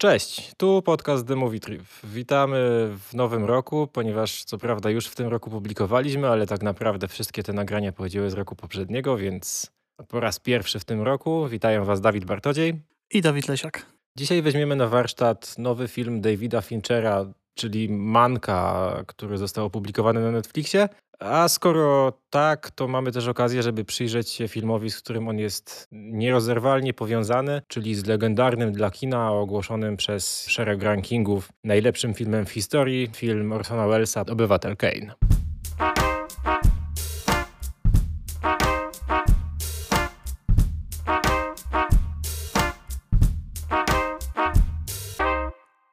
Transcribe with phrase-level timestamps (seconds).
[0.00, 1.82] Cześć, tu podcast The Movie Trip.
[2.04, 2.56] Witamy
[2.98, 7.42] w nowym roku, ponieważ co prawda już w tym roku publikowaliśmy, ale tak naprawdę wszystkie
[7.42, 9.70] te nagrania pochodziły z roku poprzedniego, więc
[10.08, 12.80] po raz pierwszy w tym roku witają Was Dawid Bartodziej
[13.10, 13.86] i Dawid Lesiak.
[14.18, 20.88] Dzisiaj weźmiemy na warsztat nowy film Davida Finchera, czyli Manka, który został opublikowany na Netflixie.
[21.18, 25.88] A skoro tak, to mamy też okazję, żeby przyjrzeć się filmowi, z którym on jest
[25.92, 33.10] nierozerwalnie powiązany, czyli z legendarnym dla kina, ogłoszonym przez szereg rankingów najlepszym filmem w historii,
[33.16, 35.14] film Orsona Wellesa Obywatel Kane.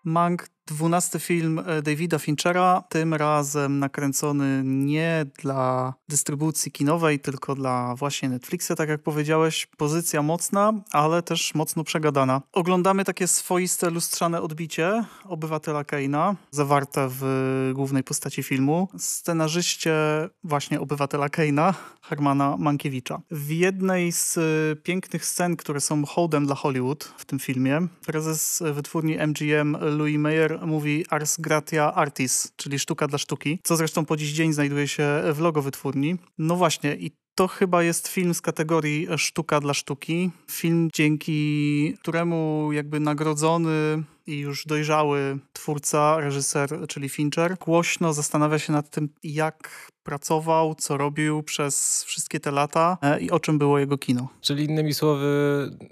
[0.04, 7.96] Mank Dwunasty film e, Davida Finchera, tym razem nakręcony nie dla dystrybucji kinowej, tylko dla
[7.96, 9.68] właśnie Netflixa, tak jak powiedziałeś.
[9.78, 12.41] Pozycja mocna, ale też mocno przegadana.
[12.54, 18.88] Oglądamy takie swoiste lustrzane odbicie obywatela Keina, zawarte w głównej postaci filmu.
[18.98, 19.96] Scenarzyście
[20.43, 23.21] właśnie obywatela Keina, Hermana Mankiewicza.
[23.32, 24.41] W jednej z e,
[24.76, 30.55] pięknych scen, które są hołdem dla Hollywood w tym filmie, prezes wytwórni MGM Louis Mayer
[30.62, 35.22] mówi Ars Gratia Artis, czyli sztuka dla sztuki, co zresztą po dziś dzień znajduje się
[35.34, 36.16] w logo wytwórni.
[36.38, 40.32] No właśnie i to chyba jest film z kategorii sztuka dla sztuki.
[40.52, 48.74] Film, dzięki któremu jakby nagrodzony i już dojrzały twórca, reżyser, czyli Fincher, głośno zastanawia się
[48.74, 53.80] nad tym, jak pracował, co robił przez wszystkie te lata e, i o czym było
[53.80, 54.27] jego kino.
[54.42, 55.27] Czyli innymi słowy,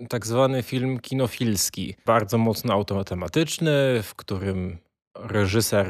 [0.10, 4.78] tak zwany film kinofilski, bardzo mocno automatyczny, w którym
[5.16, 5.88] reżyser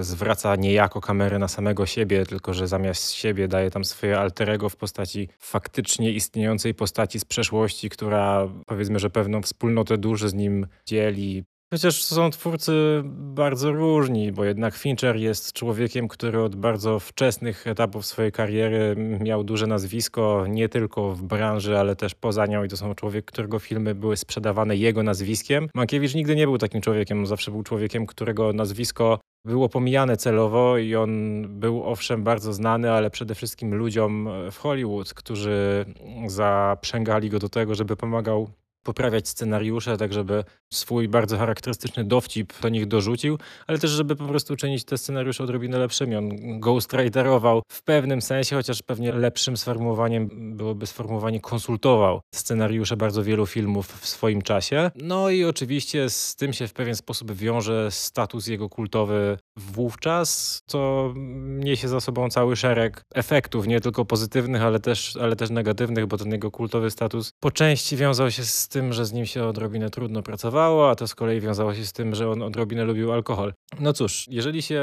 [0.00, 4.76] zwraca niejako kamerę na samego siebie, tylko że zamiast siebie daje tam swoje alterego w
[4.76, 11.44] postaci faktycznie istniejącej postaci z przeszłości, która powiedzmy, że pewną wspólnotę duszy z nim dzieli,
[11.74, 18.06] Chociaż są twórcy bardzo różni, bo jednak Fincher jest człowiekiem, który od bardzo wczesnych etapów
[18.06, 22.76] swojej kariery miał duże nazwisko, nie tylko w branży, ale też poza nią i to
[22.76, 25.68] są człowiek, którego filmy były sprzedawane jego nazwiskiem.
[25.74, 30.94] Mankiewicz nigdy nie był takim człowiekiem, zawsze był człowiekiem, którego nazwisko było pomijane celowo i
[30.94, 35.84] on był owszem bardzo znany, ale przede wszystkim ludziom w Hollywood, którzy
[36.26, 38.48] zaprzęgali go do tego, żeby pomagał
[38.84, 44.24] poprawiać scenariusze, tak żeby swój bardzo charakterystyczny dowcip do nich dorzucił, ale też żeby po
[44.24, 46.16] prostu uczynić te scenariusze odrobinę lepszymi.
[46.16, 53.46] On ghostwriterował w pewnym sensie, chociaż pewnie lepszym sformułowaniem byłoby sformułowanie konsultował scenariusze bardzo wielu
[53.46, 54.90] filmów w swoim czasie.
[54.96, 61.12] No i oczywiście z tym się w pewien sposób wiąże status jego kultowy wówczas, co
[61.46, 66.16] niesie za sobą cały szereg efektów, nie tylko pozytywnych, ale też, ale też negatywnych, bo
[66.16, 69.90] ten jego kultowy status po części wiązał się z tym, że z nim się odrobinę
[69.90, 73.52] trudno pracowało, a to z kolei wiązało się z tym, że on odrobinę lubił alkohol.
[73.80, 74.82] No cóż, jeżeli się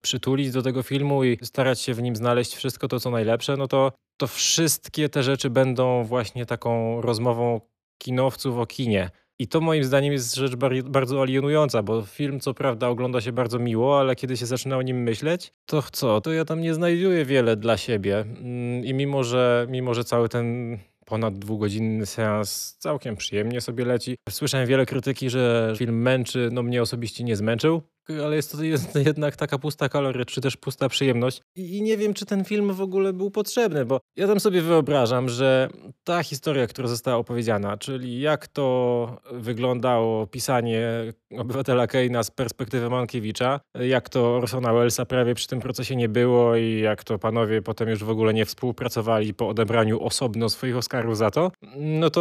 [0.00, 3.68] przytulić do tego filmu i starać się w nim znaleźć wszystko to, co najlepsze, no
[3.68, 7.60] to, to wszystkie te rzeczy będą właśnie taką rozmową
[7.98, 9.10] kinowców o kinie.
[9.38, 13.58] I to moim zdaniem jest rzecz bardzo alienująca, bo film co prawda ogląda się bardzo
[13.58, 17.24] miło, ale kiedy się zaczyna o nim myśleć, to co, to ja tam nie znajduję
[17.24, 18.20] wiele dla siebie.
[18.20, 20.78] Mm, I mimo, że, mimo, że cały ten
[21.10, 24.16] ponad dwugodzinny seans całkiem przyjemnie sobie leci.
[24.28, 27.82] Słyszałem wiele krytyki, że film męczy, no mnie osobiście nie zmęczył
[28.24, 28.52] ale jest
[28.92, 31.42] to jednak taka pusta kaloria, czy też pusta przyjemność.
[31.56, 35.28] I nie wiem, czy ten film w ogóle był potrzebny, bo ja tam sobie wyobrażam,
[35.28, 35.68] że
[36.04, 43.60] ta historia, która została opowiedziana, czyli jak to wyglądało pisanie obywatela Keina z perspektywy Mankiewicza,
[43.80, 47.88] jak to Orsona Wellesa prawie przy tym procesie nie było i jak to panowie potem
[47.88, 52.20] już w ogóle nie współpracowali po odebraniu osobno swoich Oscarów za to, no to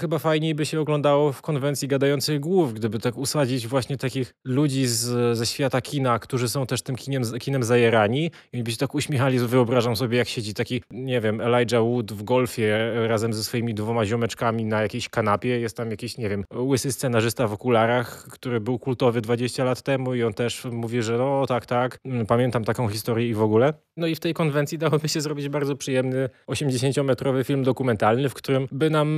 [0.00, 4.83] chyba fajniej by się oglądało w konwencji gadających głów, gdyby tak usadzić właśnie takich ludzi
[4.86, 8.94] z, ze świata kina, którzy są też tym kinem, kinem zajerani i by się tak
[8.94, 13.74] uśmiechali, wyobrażam sobie jak siedzi taki, nie wiem, Elijah Wood w golfie razem ze swoimi
[13.74, 18.60] dwoma ziomeczkami na jakiejś kanapie, jest tam jakiś, nie wiem, łysy scenarzysta w okularach, który
[18.60, 22.64] był kultowy 20 lat temu i on też mówi, że no tak, tak, mm, pamiętam
[22.64, 23.74] taką historię i w ogóle.
[23.96, 28.68] No i w tej konwencji dałoby się zrobić bardzo przyjemny 80-metrowy film dokumentalny, w którym
[28.72, 29.08] by nam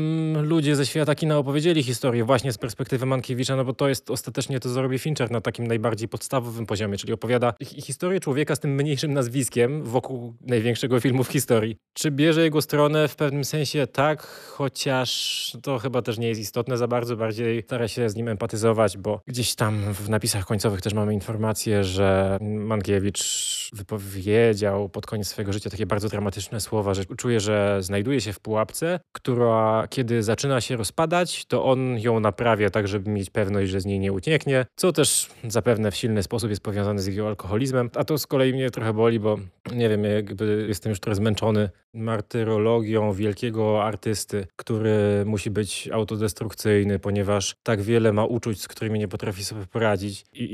[0.42, 4.60] ludzie ze świata kina opowiedzieli historię właśnie z perspektywy Mankiewicza, no bo to jest ostatecznie
[4.60, 8.60] to, co robi Fincher na takim takim najbardziej podstawowym poziomie, czyli opowiada historię człowieka z
[8.60, 11.76] tym mniejszym nazwiskiem wokół największego filmu w historii.
[11.92, 13.08] Czy bierze jego stronę?
[13.08, 17.88] W pewnym sensie tak, chociaż to chyba też nie jest istotne za bardzo, bardziej stara
[17.88, 23.70] się z nim empatyzować, bo gdzieś tam w napisach końcowych też mamy informację, że Mankiewicz
[23.72, 28.40] wypowiedział pod koniec swojego życia takie bardzo dramatyczne słowa, że czuje, że znajduje się w
[28.40, 33.80] pułapce, która kiedy zaczyna się rozpadać, to on ją naprawia tak, żeby mieć pewność, że
[33.80, 37.90] z niej nie ucieknie, co też zapewne w silny sposób jest powiązane z jego alkoholizmem.
[37.94, 39.38] A to z kolei mnie trochę boli, bo
[39.74, 47.56] nie wiem, jakby jestem już trochę zmęczony martyrologią wielkiego artysty, który musi być autodestrukcyjny, ponieważ
[47.62, 50.48] tak wiele ma uczuć, z którymi nie potrafi sobie poradzić i,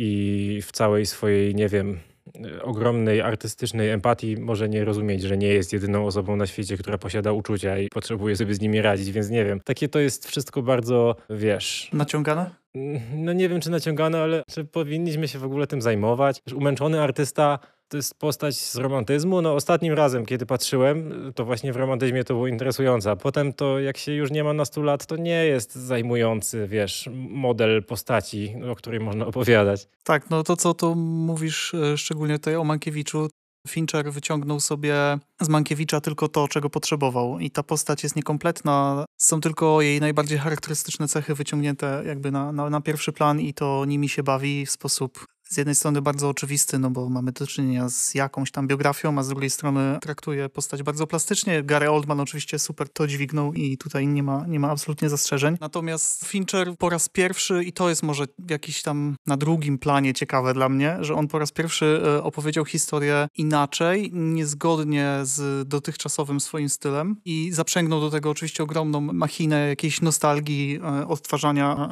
[0.56, 2.00] i w całej swojej, nie wiem,
[2.62, 7.32] ogromnej artystycznej empatii może nie rozumieć, że nie jest jedyną osobą na świecie, która posiada
[7.32, 9.60] uczucia i potrzebuje sobie z nimi radzić, więc nie wiem.
[9.60, 11.90] Takie to jest wszystko bardzo, wiesz...
[11.92, 12.61] Naciągane?
[13.14, 16.42] No nie wiem, czy naciągane, ale czy powinniśmy się w ogóle tym zajmować?
[16.54, 17.58] Umęczony artysta
[17.88, 19.42] to jest postać z romantyzmu.
[19.42, 23.10] No ostatnim razem, kiedy patrzyłem, to właśnie w romantyzmie to było interesujące.
[23.10, 26.66] A potem to, jak się już nie ma na 100 lat, to nie jest zajmujący,
[26.68, 29.88] wiesz, model postaci, o której można opowiadać.
[30.04, 33.28] Tak, no to co tu mówisz, e, szczególnie tutaj o Mankiewiczu,
[33.68, 39.04] Fincher wyciągnął sobie z Mankiewicza tylko to, czego potrzebował i ta postać jest niekompletna.
[39.18, 43.84] Są tylko jej najbardziej charakterystyczne cechy wyciągnięte jakby na, na, na pierwszy plan i to
[43.84, 47.88] nimi się bawi w sposób z jednej strony bardzo oczywisty, no bo mamy do czynienia
[47.88, 51.62] z jakąś tam biografią, a z drugiej strony traktuje postać bardzo plastycznie.
[51.62, 55.56] Gary Oldman oczywiście super to dźwignął i tutaj nie ma, nie ma absolutnie zastrzeżeń.
[55.60, 60.54] Natomiast Fincher po raz pierwszy, i to jest może jakiś tam na drugim planie ciekawe
[60.54, 66.68] dla mnie, że on po raz pierwszy e, opowiedział historię inaczej, niezgodnie z dotychczasowym swoim
[66.68, 71.90] stylem i zaprzęgnął do tego oczywiście ogromną machinę jakiejś nostalgii e, odtwarzania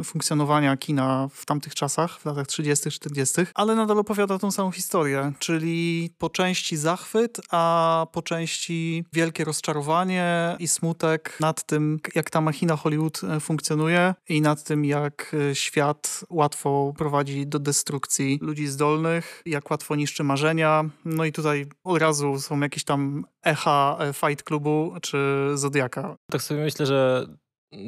[0.00, 4.70] e, funkcjonowania kina w tamtych czasach, w latach 30 40., ale nadal opowiada tą samą
[4.70, 12.30] historię, czyli po części zachwyt, a po części wielkie rozczarowanie i smutek nad tym, jak
[12.30, 18.38] ta machina Hollywood e, funkcjonuje i nad tym, jak e, świat łatwo prowadzi do destrukcji
[18.42, 20.84] ludzi zdolnych, jak łatwo niszczy marzenia.
[21.04, 25.18] No i tutaj od razu są jakieś tam echa e, Fight Clubu czy
[25.54, 26.16] Zodiaka.
[26.30, 27.26] Tak sobie myślę, że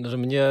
[0.05, 0.45] że mnie,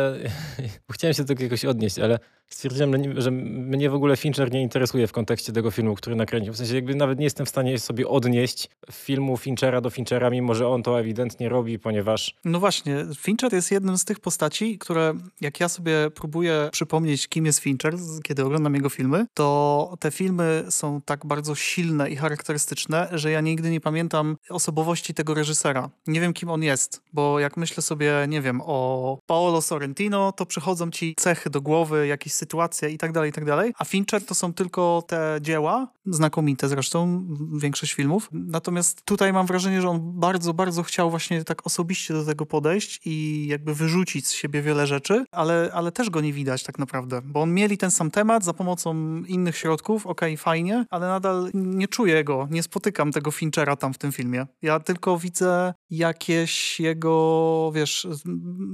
[0.92, 5.08] chciałem się do tego jakoś odnieść, ale stwierdziłem, że mnie w ogóle Fincher nie interesuje
[5.08, 6.54] w kontekście tego filmu, który nakręcił.
[6.54, 10.56] W sensie jakby nawet nie jestem w stanie sobie odnieść filmu Finchera do Finchera, mimo
[10.56, 12.36] że on to ewidentnie robi, ponieważ...
[12.46, 17.46] No właśnie, Fincher jest jednym z tych postaci, które jak ja sobie próbuję przypomnieć, kim
[17.46, 23.08] jest Fincher, kiedy oglądam jego filmy, to te filmy są tak bardzo silne i charakterystyczne,
[23.12, 25.90] że ja nigdy nie pamiętam osobowości tego reżysera.
[26.08, 30.46] Nie wiem, kim on jest, bo jak myślę sobie, nie wiem, o Paolo Sorrentino, to
[30.46, 33.74] przychodzą ci cechy do głowy, jakieś sytuacje i tak dalej, i tak dalej.
[33.80, 37.28] A Fincher to są tylko te dzieła, znakomite zresztą,
[37.60, 38.30] większość filmów.
[38.32, 43.02] Natomiast tutaj mam wrażenie, że on bardzo, bardzo chciał właśnie tak osobiście do tego podejść
[43.06, 47.22] i jakby wyrzucić z siebie wiele rzeczy, ale, ale też go nie widać tak naprawdę,
[47.22, 51.50] bo on mieli ten sam temat za pomocą innych środków, okej, okay, fajnie, ale nadal
[51.54, 54.46] nie czuję go, nie spotykam tego Finchera tam w tym filmie.
[54.62, 58.08] Ja tylko widzę jakieś jego, wiesz,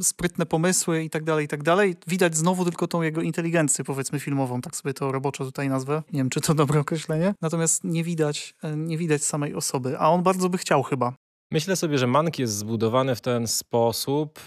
[0.01, 1.95] sprytne pomysły i tak dalej, i tak dalej.
[2.07, 6.03] Widać znowu tylko tą jego inteligencję powiedzmy filmową, tak sobie to roboczo tutaj nazwę.
[6.13, 7.24] Nie wiem, czy to dobre określenie.
[7.41, 11.13] Natomiast nie widać, e, nie widać samej osoby, a on bardzo by chciał chyba.
[11.51, 14.39] Myślę sobie, że Mank jest zbudowany w ten sposób,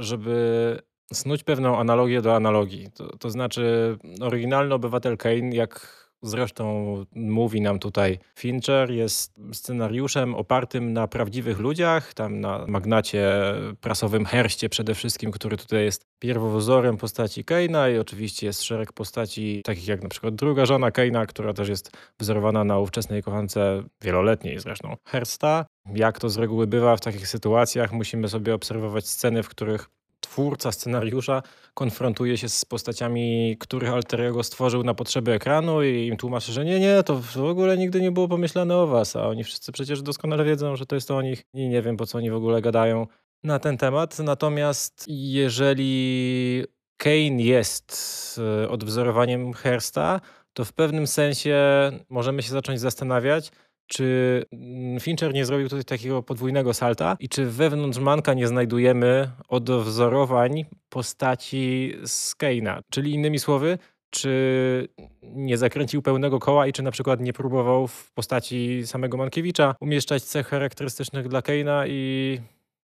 [0.00, 0.78] żeby
[1.12, 2.88] snuć pewną analogię do analogii.
[2.94, 10.92] To, to znaczy, oryginalny obywatel Kane, jak Zresztą mówi nam tutaj Fincher, jest scenariuszem opartym
[10.92, 13.30] na prawdziwych ludziach, tam na magnacie
[13.80, 19.62] prasowym Herście przede wszystkim, który tutaj jest pierwowzorem postaci Keina i oczywiście jest szereg postaci
[19.64, 24.60] takich jak na przykład druga żona Keina, która też jest wzorowana na ówczesnej kochance wieloletniej
[24.60, 25.66] zresztą Hersta.
[25.94, 29.90] Jak to z reguły bywa w takich sytuacjach, musimy sobie obserwować sceny, w których
[30.30, 31.42] twórca scenariusza
[31.74, 36.64] konfrontuje się z postaciami, których alter ego stworzył na potrzeby ekranu i im tłumaczy, że
[36.64, 40.02] nie, nie, to w ogóle nigdy nie było pomyślane o was, a oni wszyscy przecież
[40.02, 42.62] doskonale wiedzą, że to jest o nich i nie wiem, po co oni w ogóle
[42.62, 43.06] gadają
[43.44, 44.18] na ten temat.
[44.18, 46.64] Natomiast jeżeli
[46.96, 50.20] Kane jest e, odwzorowaniem Hersta,
[50.52, 51.56] to w pewnym sensie
[52.08, 53.50] możemy się zacząć zastanawiać,
[53.92, 59.30] czy mm, Fincher nie zrobił tutaj takiego podwójnego salta i czy wewnątrz Manka nie znajdujemy
[59.48, 62.80] odwzorowań postaci z Keina?
[62.90, 63.78] Czyli innymi słowy,
[64.10, 64.88] czy
[65.22, 70.22] nie zakręcił pełnego koła i czy na przykład nie próbował w postaci samego Mankiewicza umieszczać
[70.22, 72.40] cech charakterystycznych dla Keina i,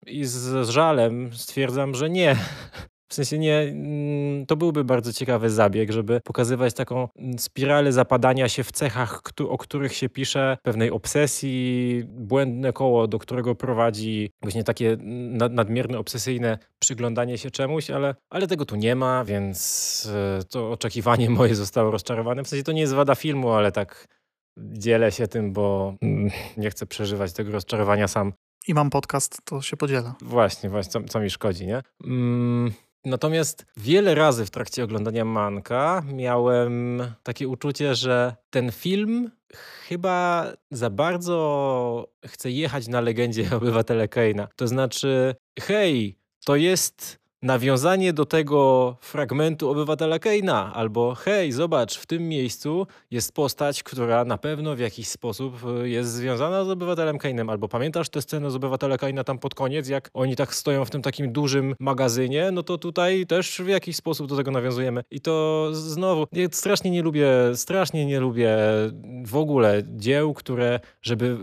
[0.05, 2.35] i z żalem stwierdzam, że nie.
[3.07, 7.07] W sensie nie, mm, to byłby bardzo ciekawy zabieg, żeby pokazywać taką
[7.37, 13.55] spiralę zapadania się w cechach, o których się pisze, pewnej obsesji, błędne koło, do którego
[13.55, 14.97] prowadzi właśnie takie
[15.49, 21.29] nadmierne, obsesyjne przyglądanie się czemuś, ale, ale tego tu nie ma, więc e, to oczekiwanie
[21.29, 22.43] moje zostało rozczarowane.
[22.43, 24.07] W sensie to nie jest wada filmu, ale tak
[24.57, 28.33] dzielę się tym, bo mm, nie chcę przeżywać tego rozczarowania sam.
[28.67, 30.13] I mam podcast, to się podzielę.
[30.21, 31.81] Właśnie, właśnie, co, co mi szkodzi, nie?
[32.03, 32.73] Mm,
[33.05, 39.31] natomiast wiele razy w trakcie oglądania Manka miałem takie uczucie, że ten film
[39.87, 44.47] chyba za bardzo chce jechać na legendzie obywatele Keina.
[44.55, 52.05] To znaczy, hej, to jest nawiązanie do tego fragmentu obywatela Keina, albo hej, zobacz, w
[52.05, 57.17] tym miejscu jest postać, która na pewno w jakiś sposób e, jest związana z obywatelem
[57.17, 60.85] Keinem, albo pamiętasz tę scenę z obywatela Keina tam pod koniec, jak oni tak stoją
[60.85, 65.03] w tym takim dużym magazynie, no to tutaj też w jakiś sposób do tego nawiązujemy.
[65.11, 68.57] I to znowu, strasznie nie lubię, strasznie nie lubię
[69.25, 71.37] w ogóle dzieł, które, żeby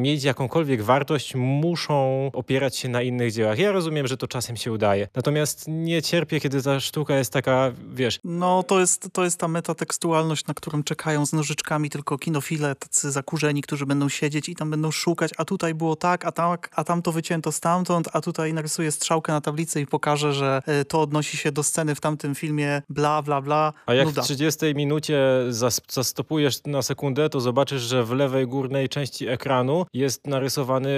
[0.00, 3.58] mieć jakąkolwiek wartość, muszą opierać się na innych dziełach.
[3.58, 5.08] Ja rozumiem, że to czasem się udaje.
[5.14, 8.18] Natomiast Natomiast nie cierpię, kiedy ta sztuka jest taka, wiesz...
[8.24, 13.10] No, to jest, to jest ta metatekstualność, na którą czekają z nożyczkami tylko kinofile, tacy
[13.10, 16.84] zakurzeni, którzy będą siedzieć i tam będą szukać, a tutaj było tak, a, tak, a
[16.84, 21.00] tam to wycięto stamtąd, a tutaj narysuję strzałkę na tablicy i pokażę, że e, to
[21.00, 23.72] odnosi się do sceny w tamtym filmie, bla, bla, bla.
[23.86, 24.22] A jak Nuda.
[24.22, 25.18] w 30 minucie
[25.88, 30.90] zastopujesz na sekundę, to zobaczysz, że w lewej górnej części ekranu jest narysowany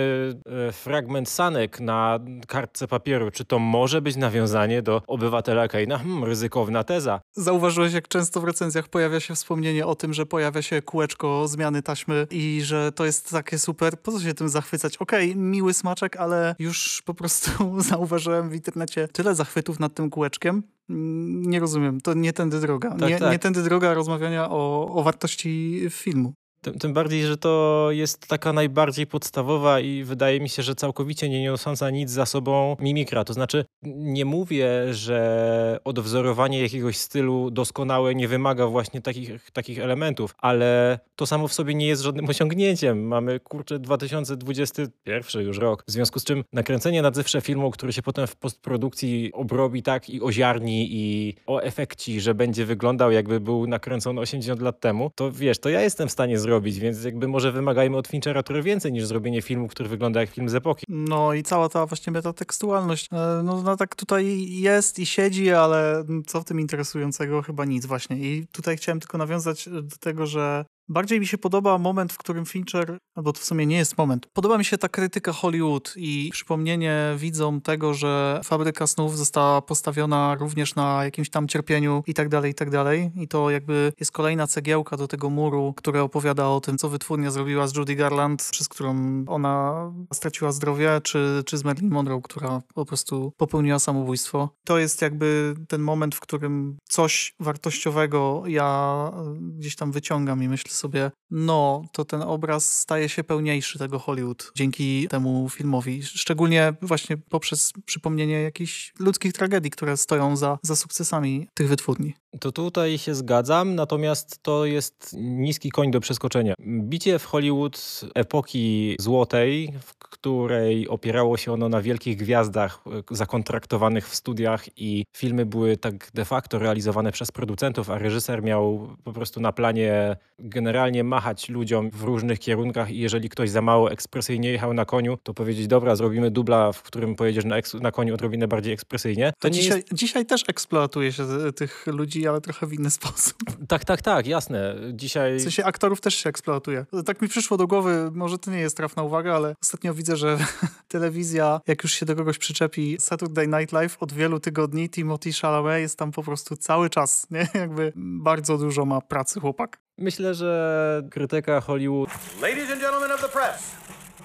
[0.69, 3.31] e, fragment sanek na kartce papieru.
[3.31, 5.99] Czy to może być nawiązane nawiązanie do obywatela Keina.
[5.99, 7.21] Hmm, ryzykowna teza.
[7.33, 11.83] Zauważyłeś, jak często w recenzjach pojawia się wspomnienie o tym, że pojawia się kółeczko zmiany
[11.83, 14.01] taśmy i że to jest takie super.
[14.01, 14.97] Po co się tym zachwycać?
[14.97, 17.51] Okej, okay, miły smaczek, ale już po prostu
[17.91, 22.91] zauważyłem w internecie tyle zachwytów nad tym kółeczkiem, mm, nie rozumiem, to nie tędy droga.
[22.91, 23.33] Tak, nie, tak.
[23.33, 26.33] nie tędy droga rozmawiania o, o wartości filmu.
[26.61, 31.29] Tym, tym, bardziej, że to jest taka najbardziej podstawowa i wydaje mi się, że całkowicie
[31.29, 33.25] nie niosąca nic za sobą mimikra.
[33.25, 40.35] To znaczy, nie mówię, że odwzorowanie jakiegoś stylu doskonałe nie wymaga właśnie takich, takich elementów,
[40.39, 43.07] ale to samo w sobie nie jest żadnym osiągnięciem.
[43.07, 45.85] Mamy kurczę 2021 już rok.
[45.89, 50.23] W związku z czym nakręcenie nadzewsze filmu, który się potem w postprodukcji obrobi tak i
[50.23, 55.59] oziarni i o efekci, że będzie wyglądał jakby był nakręcony 80 lat temu, to wiesz,
[55.59, 58.93] to ja jestem w stanie zrobić zrobić, więc jakby może wymagajmy od Finchera trochę więcej
[58.93, 60.87] niż zrobienie filmu, który wygląda jak film z epoki.
[60.89, 66.05] No i cała ta właśnie metatekstualność, e, no, no tak tutaj jest i siedzi, ale
[66.27, 67.43] co w tym interesującego?
[67.43, 68.17] Chyba nic właśnie.
[68.17, 72.47] I tutaj chciałem tylko nawiązać do tego, że Bardziej mi się podoba moment, w którym
[72.47, 76.31] Fincher, albo to w sumie nie jest moment, podoba mi się ta krytyka Hollywood i
[76.33, 82.29] przypomnienie widzom tego, że Fabryka Snów została postawiona również na jakimś tam cierpieniu i tak
[82.29, 83.11] dalej, i tak dalej.
[83.17, 87.31] I to jakby jest kolejna cegiełka do tego muru, która opowiada o tym, co wytwórnia
[87.31, 92.63] zrobiła z Judy Garland, przez którą ona straciła zdrowie, czy, czy z Marilyn Monroe, która
[92.75, 94.49] po prostu popełniła samobójstwo.
[94.65, 100.78] To jest jakby ten moment, w którym coś wartościowego ja gdzieś tam wyciągam i myślę
[100.79, 106.03] sobie, no, to ten obraz staje się pełniejszy tego Hollywood dzięki temu filmowi.
[106.03, 112.15] Szczególnie właśnie poprzez przypomnienie jakichś ludzkich tragedii, które stoją za, za sukcesami tych wytwórni.
[112.41, 116.55] To tutaj się zgadzam, natomiast to jest niski koń do przeskoczenia.
[116.61, 124.09] Bicie w Hollywood epoki złotej, w której opierało się ono na wielkich gwiazdach e, zakontraktowanych
[124.09, 129.13] w studiach i filmy były tak de facto realizowane przez producentów, a reżyser miał po
[129.13, 130.68] prostu na planie generalnie
[131.05, 135.35] machać ludziom w różnych kierunkach i jeżeli ktoś za mało ekspresyjnie jechał na koniu, to
[135.35, 139.33] powiedzieć, dobra, zrobimy dubla, w którym pojedziesz na, na koniu odrobinę bardziej ekspresyjnie.
[139.39, 139.95] To dzisiaj, jest...
[139.95, 143.37] dzisiaj też eksploatuje się tych ludzi, ale trochę w inny sposób.
[143.69, 144.75] Tak, tak, tak, jasne.
[144.93, 145.37] Dzisiaj...
[145.37, 146.87] W sensie aktorów też się eksploatuje.
[147.07, 150.39] Tak mi przyszło do głowy, może to nie jest trafna uwaga, ale ostatnio widzę, że
[150.89, 155.81] telewizja, jak już się do kogoś przyczepi Saturday Night Live od wielu tygodni, Timothy Chalamet
[155.81, 157.49] jest tam po prostu cały czas, nie?
[157.61, 159.88] Jakby bardzo dużo ma pracy chłopak.
[159.99, 162.11] Myślę, że krytyka Hollywood...
[162.43, 163.77] Ladies and gentlemen of the press,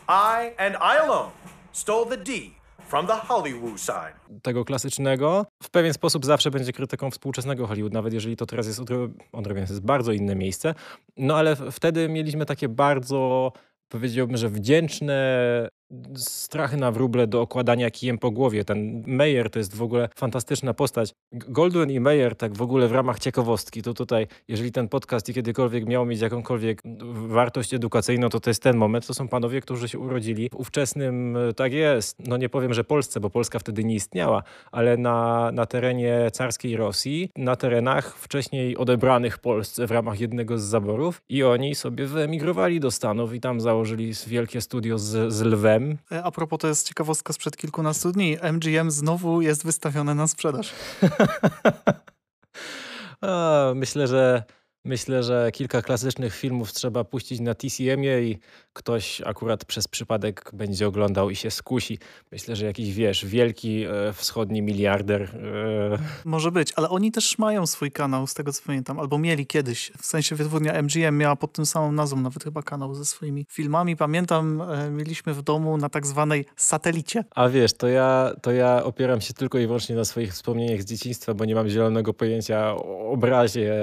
[0.07, 1.29] I and I alone
[1.71, 2.31] stole the D
[2.87, 4.39] from the Hollywood sign.
[4.41, 8.79] Tego klasycznego w pewien sposób zawsze będzie krytyką współczesnego Hollywood, nawet jeżeli to teraz jest
[9.31, 10.75] odrobinę jest bardzo inne miejsce.
[11.17, 13.51] No ale wtedy mieliśmy takie bardzo
[13.89, 15.69] powiedziałbym, że wdzięczne
[16.15, 18.65] strachy na wróble do okładania kijem po głowie.
[18.65, 21.13] Ten Meyer to jest w ogóle fantastyczna postać.
[21.31, 25.85] Goldwyn i Meyer, tak w ogóle w ramach ciekawostki, to tutaj, jeżeli ten podcast kiedykolwiek
[25.85, 26.81] miał mieć jakąkolwiek
[27.13, 29.07] wartość edukacyjną, to to jest ten moment.
[29.07, 33.19] To są panowie, którzy się urodzili w ówczesnym, tak jest, no nie powiem, że Polsce,
[33.19, 39.38] bo Polska wtedy nie istniała, ale na, na terenie carskiej Rosji, na terenach wcześniej odebranych
[39.38, 44.13] Polsce w ramach jednego z zaborów i oni sobie wyemigrowali do Stanów i tam założyli
[44.27, 45.82] wielkie studio z, z lwem.
[46.11, 48.37] E, a propos, to jest ciekawostka sprzed kilkunastu dni.
[48.53, 50.73] MGM znowu jest wystawione na sprzedaż.
[53.75, 54.43] myślę, że
[54.85, 58.39] Myślę, że kilka klasycznych filmów trzeba puścić na TCM-ie i
[58.73, 61.99] ktoś akurat przez przypadek będzie oglądał i się skusi.
[62.31, 65.21] Myślę, że jakiś, wiesz, wielki e, wschodni miliarder.
[65.21, 65.97] E...
[66.25, 69.91] Może być, ale oni też mają swój kanał, z tego co pamiętam, albo mieli kiedyś.
[69.97, 73.97] W sensie wytwórnia MGM miała pod tym samą nazwą nawet chyba kanał ze swoimi filmami.
[73.97, 77.23] Pamiętam, e, mieliśmy w domu na tak zwanej satelicie.
[77.35, 80.85] A wiesz, to ja, to ja opieram się tylko i wyłącznie na swoich wspomnieniach z
[80.85, 83.73] dzieciństwa, bo nie mam zielonego pojęcia o obrazie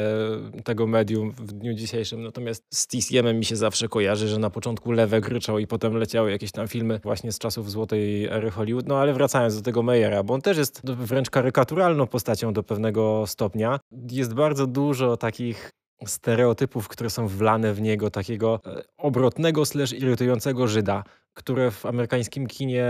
[0.64, 2.22] tego medium w dniu dzisiejszym.
[2.22, 6.30] Natomiast z TCM mi się zawsze kojarzy, że na początku Lewek ryczał i potem leciały
[6.30, 8.86] jakieś tam filmy właśnie z czasów złotej ery Hollywood.
[8.86, 13.24] No ale wracając do tego Meyera, bo on też jest wręcz karykaturalną postacią do pewnego
[13.26, 13.80] stopnia.
[14.10, 15.70] Jest bardzo dużo takich
[16.06, 21.04] stereotypów, które są wlane w niego, takiego e, obrotnego slash irytującego Żyda,
[21.34, 22.84] które w amerykańskim kinie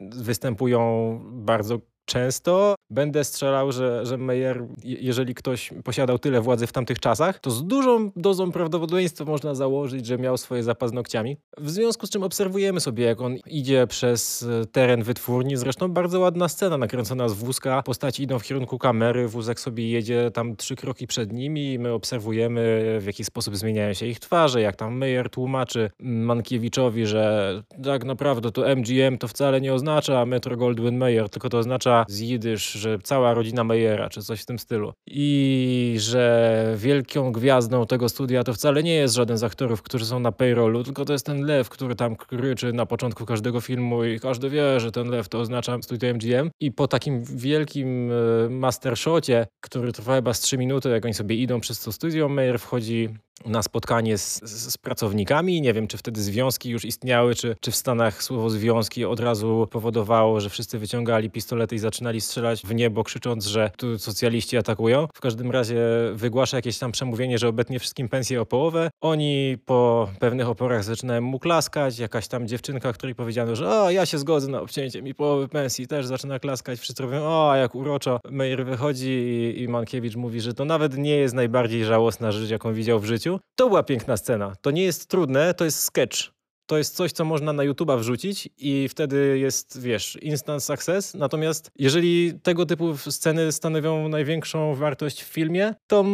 [0.00, 7.00] występują bardzo często będę strzelał, że, że Meyer, jeżeli ktoś posiadał tyle władzy w tamtych
[7.00, 11.36] czasach, to z dużą dozą prawdopodobieństwa można założyć, że miał swoje zapasnokciami.
[11.58, 15.56] W związku z czym obserwujemy sobie, jak on idzie przez e, teren wytwórni.
[15.56, 17.82] Zresztą bardzo ładna scena nakręcona z wózka.
[17.82, 21.92] Postaci idą w kierunku kamery, wózek sobie jedzie tam trzy kroki przed nimi i my
[21.92, 22.62] obserwujemy,
[23.00, 28.52] w jaki sposób zmieniają się ich twarze, jak tam Meyer tłumaczy Mankiewiczowi, że tak naprawdę
[28.52, 32.98] to MGM to wcale nie oznacza Metro Goldwyn Mayer, tylko to oznacza z jidysz, że
[33.02, 34.92] cała rodzina Meyera, czy coś w tym stylu.
[35.06, 40.20] I że wielką gwiazdą tego studia to wcale nie jest żaden z aktorów, którzy są
[40.20, 44.20] na payrollu, tylko to jest ten lew, który tam kryczy na początku każdego filmu i
[44.20, 46.50] każdy wie, że ten lew to oznacza studio MGM.
[46.60, 51.36] I po takim wielkim e, mastershocie, który trwa chyba z 3 minuty, jak oni sobie
[51.36, 53.08] idą przez to studio, Meyer wchodzi
[53.46, 55.60] na spotkanie z, z, z, pracownikami.
[55.60, 59.68] Nie wiem, czy wtedy związki już istniały, czy, czy w Stanach słowo związki od razu
[59.70, 65.06] powodowało, że wszyscy wyciągali pistolety i zaczynali strzelać w niebo, krzycząc, że tu socjaliści atakują.
[65.14, 65.76] W każdym razie
[66.14, 68.90] wygłasza jakieś tam przemówienie, że obetnie wszystkim pensję o połowę.
[69.00, 71.98] Oni po pewnych oporach zaczynają mu klaskać.
[71.98, 75.86] Jakaś tam dziewczynka, której powiedziano, że o, ja się zgodzę na obcięcie mi połowy pensji,
[75.86, 76.78] też zaczyna klaskać.
[76.78, 78.20] Wszyscy robią, o, jak uroczo.
[78.30, 82.74] Meyer wychodzi i, i Mankiewicz mówi, że to nawet nie jest najbardziej żałosna rzecz, jaką
[82.74, 83.40] widział w życiu.
[83.56, 84.52] To była piękna scena.
[84.60, 86.34] To nie jest trudne, to jest sketch
[86.66, 91.14] to jest coś, co można na YouTube'a wrzucić i wtedy jest, wiesz, instant success.
[91.14, 96.04] Natomiast jeżeli tego typu sceny stanowią największą wartość w filmie, to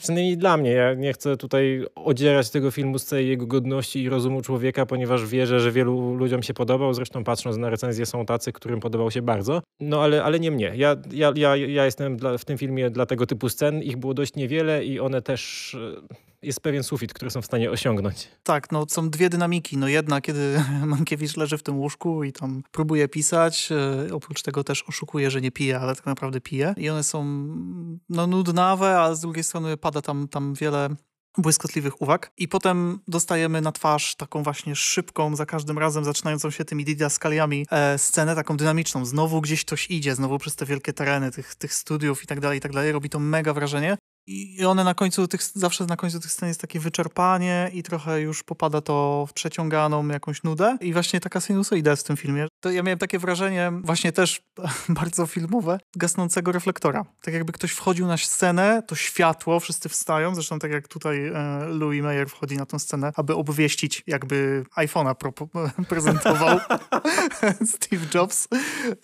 [0.00, 4.08] przynajmniej dla mnie, ja nie chcę tutaj odzierać tego filmu z całej jego godności i
[4.08, 6.94] rozumu człowieka, ponieważ wierzę, że wielu ludziom się podobał.
[6.94, 9.62] Zresztą patrząc na recenzję są tacy, którym podobał się bardzo.
[9.80, 10.72] No ale, ale nie mnie.
[10.76, 13.82] Ja, ja, ja, ja jestem dla, w tym filmie dla tego typu scen.
[13.82, 15.76] Ich było dość niewiele i one też
[16.42, 18.28] jest pewien sufit, który są w stanie osiągnąć.
[18.42, 19.76] Tak, no są dwie dynamiki.
[19.76, 24.64] No jedna, kiedy Mankiewicz leży w tym łóżku i tam próbuje pisać, e, oprócz tego
[24.64, 26.74] też oszukuje, że nie pije, ale tak naprawdę pije.
[26.76, 27.24] I one są
[28.08, 30.88] no nudnawe, a z drugiej strony pada tam, tam wiele
[31.38, 32.32] błyskotliwych uwag.
[32.38, 37.66] I potem dostajemy na twarz taką właśnie szybką, za każdym razem zaczynającą się tymi didaskaliami
[37.70, 39.04] e, scenę, taką dynamiczną.
[39.04, 42.58] Znowu gdzieś ktoś idzie, znowu przez te wielkie tereny tych, tych studiów i tak dalej,
[42.58, 42.92] i tak dalej.
[42.92, 43.96] Robi to mega wrażenie.
[44.30, 48.20] I one na końcu tych, zawsze na końcu tych scen jest takie wyczerpanie i trochę
[48.20, 50.76] już popada to w przeciąganą jakąś nudę.
[50.80, 52.48] I właśnie taka sinusoida jest w tym filmie.
[52.60, 54.42] To ja miałem takie wrażenie, właśnie też
[54.88, 57.04] bardzo filmowe, gasnącego reflektora.
[57.22, 61.66] Tak jakby ktoś wchodził na scenę, to światło, wszyscy wstają, zresztą tak jak tutaj e,
[61.68, 65.14] Louis Mayer wchodzi na tę scenę, aby obwieścić, jakby iPhone'a
[65.88, 66.60] prezentował
[67.74, 68.48] Steve Jobs,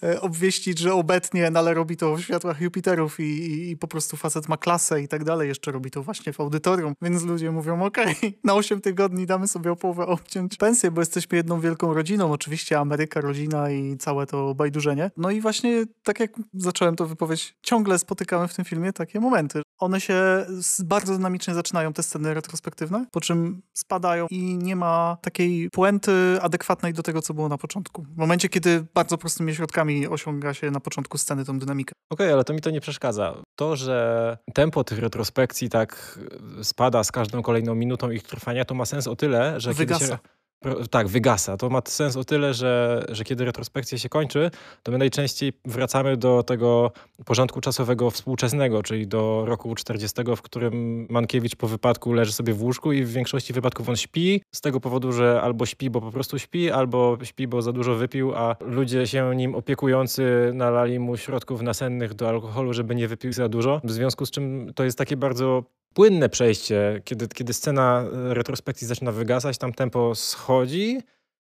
[0.03, 3.89] e, obwieścić, że obecnie, no ale robi to w światłach Jupiterów i, i, i po
[3.89, 5.49] prostu facet ma klasę i tak dalej.
[5.49, 9.49] Jeszcze robi to właśnie w audytorium, więc ludzie mówią, okej, okay, na 8 tygodni damy
[9.49, 12.33] sobie o połowę obciąć pensję, bo jesteśmy jedną wielką rodziną.
[12.33, 15.11] Oczywiście Ameryka, rodzina i całe to bajdurzenie.
[15.17, 19.63] No i właśnie tak jak zacząłem to wypowiedź, ciągle spotykamy w tym filmie takie momenty.
[19.79, 20.47] One się
[20.85, 26.93] bardzo dynamicznie zaczynają, te sceny retrospektywne, po czym spadają i nie ma takiej puenty adekwatnej
[26.93, 28.03] do tego, co było na początku.
[28.03, 31.93] W momencie, kiedy bardzo prostymi środkami osiąga się na początku sceny tą dynamikę.
[32.11, 33.43] Okej, okay, ale to mi to nie przeszkadza.
[33.57, 36.19] To, że tempo tych retrospekcji tak
[36.63, 39.99] spada z każdą kolejną minutą ich trwania, to ma sens o tyle, że Wygasa.
[39.99, 40.19] Kiedy się
[40.91, 41.57] tak, wygasa.
[41.57, 44.51] To ma sens o tyle, że, że kiedy retrospekcja się kończy,
[44.83, 46.93] to my najczęściej wracamy do tego
[47.25, 52.63] porządku czasowego współczesnego, czyli do roku 40, w którym Mankiewicz po wypadku leży sobie w
[52.63, 56.13] łóżku i w większości wypadków on śpi, z tego powodu, że albo śpi, bo po
[56.13, 61.17] prostu śpi, albo śpi, bo za dużo wypił, a ludzie się nim opiekujący nalali mu
[61.17, 63.81] środków nasennych do alkoholu, żeby nie wypił za dużo.
[63.85, 65.65] W związku z czym to jest takie bardzo
[65.97, 71.01] płynne przejście, kiedy, kiedy scena retrospekcji zaczyna wygasać, tam tempo schodzi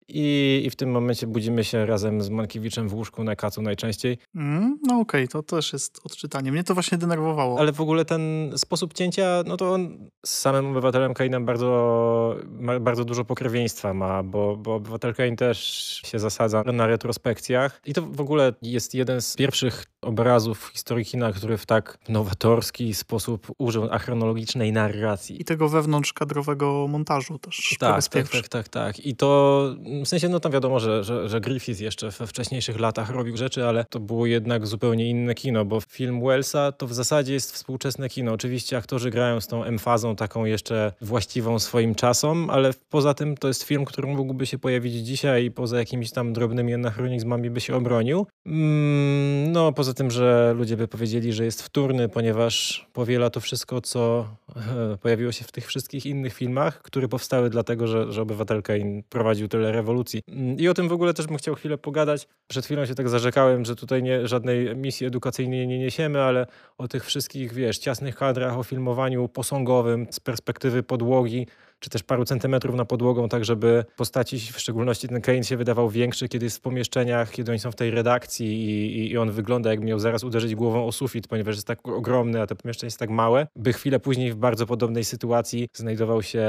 [0.08, 4.18] i, I w tym momencie budzimy się razem z Mankiewiczem w łóżku na kacu najczęściej.
[4.34, 6.52] Mm, no okej, okay, to też jest odczytanie.
[6.52, 7.58] Mnie to właśnie denerwowało.
[7.60, 12.36] Ale w ogóle ten sposób cięcia, no to on z samym obywatelem Kainem bardzo,
[12.80, 15.58] bardzo dużo pokrewieństwa ma, bo, bo obywatel Kain też
[16.04, 17.80] się zasadza na retrospekcjach.
[17.86, 21.98] I to w ogóle jest jeden z pierwszych obrazów w historii kina, który w tak
[22.08, 25.40] nowatorski sposób użył achronologicznej narracji.
[25.40, 27.76] I tego wewnątrzkadrowego montażu też.
[27.78, 29.06] Tak, tak, tak, tak, tak.
[29.06, 29.62] I to
[30.04, 33.66] w sensie, no tam wiadomo, że, że, że Griffith jeszcze we wcześniejszych latach robił rzeczy,
[33.66, 38.08] ale to było jednak zupełnie inne kino, bo film Wellsa to w zasadzie jest współczesne
[38.08, 38.32] kino.
[38.32, 43.48] Oczywiście aktorzy grają z tą emfazą taką jeszcze właściwą swoim czasom, ale poza tym to
[43.48, 47.76] jest film, który mógłby się pojawić dzisiaj i poza jakimiś tam drobnymi anachronizmami by się
[47.76, 48.26] obronił.
[48.46, 53.80] Mm, no, poza tym, że ludzie by powiedzieli, że jest wtórny, ponieważ powiela to wszystko,
[53.80, 58.72] co e, pojawiło się w tych wszystkich innych filmach, które powstały dlatego, że, że obywatelka
[59.08, 60.22] prowadził tyle rewolucji rewolucji.
[60.28, 62.28] Mm, I o tym w ogóle też bym chciał chwilę pogadać.
[62.48, 66.46] Przed chwilą się tak zarzekałem, że tutaj nie, żadnej misji edukacyjnej nie niesiemy, ale
[66.78, 71.46] o tych wszystkich, wiesz, ciasnych kadrach, o filmowaniu posągowym z perspektywy podłogi,
[71.80, 75.90] czy też paru centymetrów na podłogą, tak żeby postaci, w szczególności ten Kane się wydawał
[75.90, 79.70] większy, kiedy jest w pomieszczeniach, kiedy oni są w tej redakcji i, i on wygląda
[79.70, 82.98] jak miał zaraz uderzyć głową o sufit, ponieważ jest tak ogromny, a to pomieszczenie jest
[82.98, 86.40] tak małe, by chwilę później w bardzo podobnej sytuacji znajdował się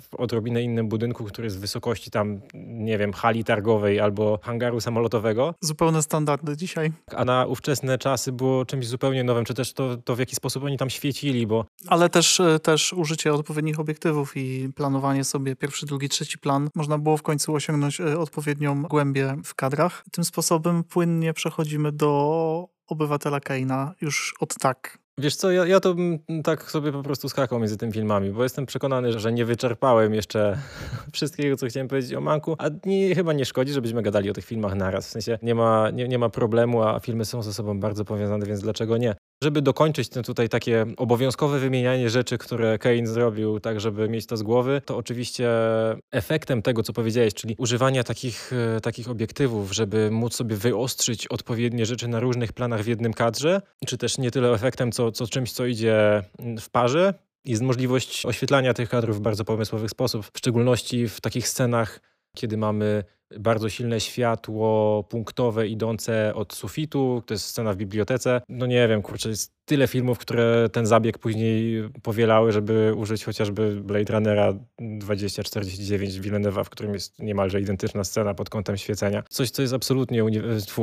[0.00, 4.80] w odrobinę innym budynku, który jest w wysokości tam, nie wiem, hali targowej albo hangaru
[4.80, 5.54] samolotowego.
[5.60, 6.92] Zupełne standardy dzisiaj.
[7.14, 10.64] A na ówczesne czasy było czymś zupełnie nowym, czy też to, to w jaki sposób
[10.64, 11.64] oni tam świecili, bo...
[11.86, 17.16] Ale też, też użycie odpowiednich obiektywów i planowanie sobie pierwszy, drugi, trzeci plan, można było
[17.16, 20.04] w końcu osiągnąć e, odpowiednią głębię w kadrach.
[20.12, 24.99] Tym sposobem płynnie przechodzimy do obywatela Keina już od tak.
[25.20, 25.94] Wiesz co, ja, ja to
[26.44, 30.58] tak sobie po prostu skakał między tymi filmami, bo jestem przekonany, że nie wyczerpałem jeszcze
[31.12, 34.44] wszystkiego, co chciałem powiedzieć o Manku, a nie, chyba nie szkodzi, żebyśmy gadali o tych
[34.44, 35.06] filmach naraz.
[35.06, 38.46] W sensie nie ma, nie, nie ma problemu, a filmy są ze sobą bardzo powiązane,
[38.46, 39.14] więc dlaczego nie?
[39.42, 44.36] Żeby dokończyć ten tutaj takie obowiązkowe wymienianie rzeczy, które Kane zrobił, tak żeby mieć to
[44.36, 45.48] z głowy, to oczywiście
[46.12, 51.86] efektem tego, co powiedziałeś, czyli używania takich, e, takich obiektywów, żeby móc sobie wyostrzyć odpowiednie
[51.86, 55.52] rzeczy na różnych planach w jednym kadrze, czy też nie tyle efektem, co, co czymś,
[55.52, 56.22] co idzie
[56.60, 61.48] w parze, jest możliwość oświetlania tych kadrów w bardzo pomysłowy sposób, w szczególności w takich
[61.48, 62.00] scenach,
[62.36, 63.04] kiedy mamy
[63.38, 68.42] bardzo silne światło punktowe idące od sufitu, to jest scena w bibliotece.
[68.48, 73.80] No nie wiem, kurczę, jest tyle filmów, które ten zabieg później powielały, żeby użyć chociażby
[73.80, 79.22] Blade Runnera 2049 Villeneuve'a, w którym jest niemalże identyczna scena pod kątem świecenia.
[79.28, 80.24] Coś, co jest absolutnie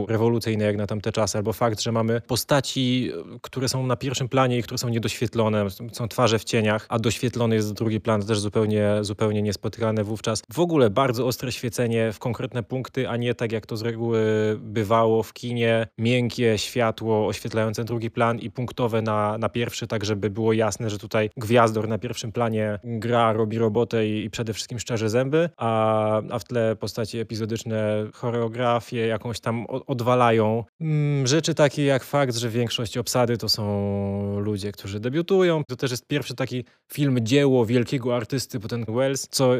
[0.07, 4.57] rewolucyjne jak na tamte czasy, albo fakt, że mamy postaci, które są na pierwszym planie
[4.57, 8.91] i które są niedoświetlone, są twarze w cieniach, a doświetlony jest drugi plan, też zupełnie,
[9.01, 10.41] zupełnie niespotykane wówczas.
[10.53, 14.21] W ogóle bardzo ostre świecenie w konkretne punkty, a nie tak jak to z reguły
[14.59, 20.05] bywało w kinie, miękkie światło oświetlające drugi plan i punkt punktowe na, na pierwszy, tak
[20.05, 24.53] żeby było jasne, że tutaj gwiazdor na pierwszym planie gra, robi robotę i, i przede
[24.53, 30.63] wszystkim szczerze zęby, a, a w tle postaci epizodyczne choreografię jakąś tam odwalają.
[30.81, 35.63] Mm, rzeczy takie jak fakt, że większość obsady to są ludzie, którzy debiutują.
[35.67, 39.53] To też jest pierwszy taki film, dzieło wielkiego artysty, bo ten Wells, co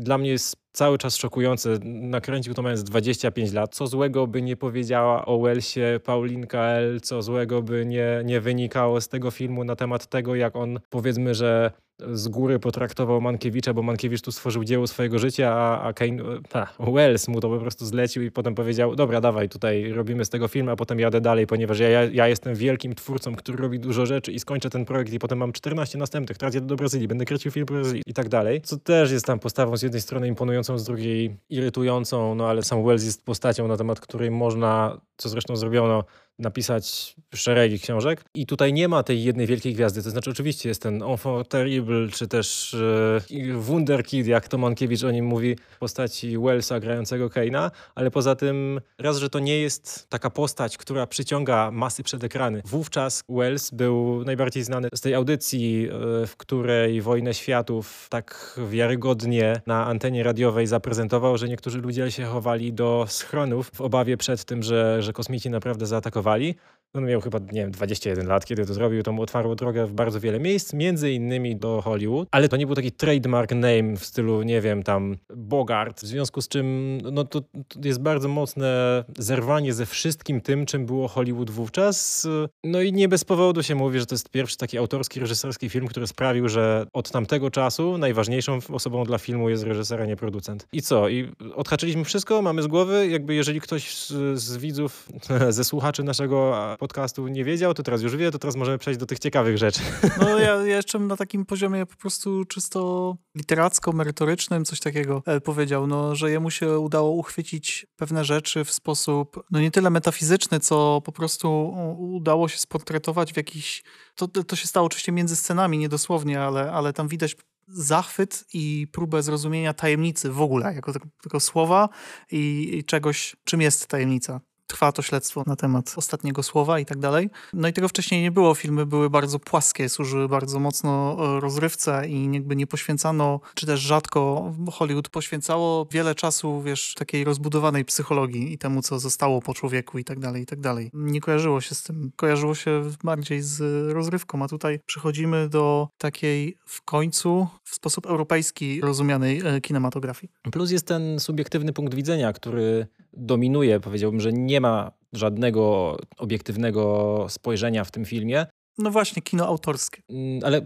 [0.00, 1.78] dla mnie jest cały czas szokujące.
[1.84, 3.74] Nakręcił to mając 25 lat.
[3.74, 9.00] Co złego by nie powiedziała o Wellsie Paulinka L., co złego by nie, nie wynikało
[9.00, 11.70] z tego filmu na temat tego, jak on powiedzmy, że
[12.12, 16.66] z góry potraktował Mankiewicza, bo Mankiewicz tu stworzył dzieło swojego życia, a, a Kane, ta,
[16.78, 20.48] Wells mu to po prostu zlecił i potem powiedział, dobra, dawaj, tutaj robimy z tego
[20.48, 24.32] film, a potem jadę dalej, ponieważ ja, ja, jestem wielkim twórcą, który robi dużo rzeczy
[24.32, 27.52] i skończę ten projekt i potem mam 14 następnych, teraz jadę do Brazylii, będę kręcił
[27.52, 30.78] film w Brazylii i tak dalej, co też jest tam postawą z jednej strony imponującą,
[30.78, 35.56] z drugiej irytującą, no ale sam Wells jest postacią, na temat której można, co zresztą
[35.56, 36.04] zrobiono,
[36.38, 38.24] napisać szeregi książek.
[38.34, 40.02] I tutaj nie ma tej jednej wielkiej gwiazdy.
[40.02, 45.10] To znaczy, oczywiście jest ten enfant terrible, czy też e, wunderkid, jak to Mankiewicz o
[45.10, 50.08] nim mówi, w postaci Wellsa grającego Keina, ale poza tym raz, że to nie jest
[50.08, 52.62] taka postać, która przyciąga masy przed ekrany.
[52.64, 55.88] Wówczas Wells był najbardziej znany z tej audycji,
[56.22, 62.24] e, w której Wojnę Światów tak wiarygodnie na antenie radiowej zaprezentował, że niektórzy ludzie się
[62.24, 66.54] chowali do schronów w obawie przed tym, że, że kosmici naprawdę zaatakowali zrezygnowali,
[66.94, 69.02] on miał chyba, nie wiem, 21 lat, kiedy to zrobił.
[69.02, 72.28] To mu otwarło drogę w bardzo wiele miejsc, między innymi do Hollywood.
[72.30, 76.00] Ale to nie był taki trademark name w stylu, nie wiem, tam Bogart.
[76.00, 80.86] W związku z czym, no to, to jest bardzo mocne zerwanie ze wszystkim tym, czym
[80.86, 82.26] było Hollywood wówczas.
[82.64, 85.86] No i nie bez powodu się mówi, że to jest pierwszy taki autorski, reżyserski film,
[85.86, 90.66] który sprawił, że od tamtego czasu najważniejszą osobą dla filmu jest reżyser, a nie producent.
[90.72, 91.08] I co?
[91.08, 93.08] I odhaczyliśmy wszystko, mamy z głowy.
[93.08, 95.08] Jakby jeżeli ktoś z, z widzów,
[95.48, 99.06] ze słuchaczy naszego podcastu nie wiedział, to teraz już wie, to teraz możemy przejść do
[99.06, 99.80] tych ciekawych rzeczy.
[100.20, 105.86] No ja, ja jeszcze na takim poziomie po prostu czysto literacko-merytorycznym coś takiego e, powiedział,
[105.86, 111.02] no, że jemu się udało uchwycić pewne rzeczy w sposób no nie tyle metafizyczny, co
[111.04, 113.82] po prostu udało się sportretować w jakiś...
[114.14, 117.36] To, to się stało oczywiście między scenami, niedosłownie, ale, ale tam widać
[117.68, 121.88] zachwyt i próbę zrozumienia tajemnicy w ogóle, jako tego słowa
[122.32, 126.98] i, i czegoś, czym jest tajemnica trwa to śledztwo na temat ostatniego słowa i tak
[126.98, 127.30] dalej.
[127.52, 128.54] No i tego wcześniej nie było.
[128.54, 133.80] Filmy były bardzo płaskie, służyły bardzo mocno e, rozrywce i jakby nie poświęcano, czy też
[133.80, 139.98] rzadko Hollywood poświęcało wiele czasu, wiesz, takiej rozbudowanej psychologii i temu, co zostało po człowieku
[139.98, 140.90] i tak dalej, i tak dalej.
[140.94, 142.12] Nie kojarzyło się z tym.
[142.16, 143.60] Kojarzyło się bardziej z
[143.92, 150.32] rozrywką, a tutaj przechodzimy do takiej w końcu w sposób europejski rozumianej e, kinematografii.
[150.52, 153.80] Plus jest ten subiektywny punkt widzenia, który dominuje.
[153.80, 158.46] Powiedziałbym, że nie ma żadnego obiektywnego spojrzenia w tym filmie.
[158.78, 160.02] No właśnie, kino autorskie.
[160.10, 160.62] Mm, ale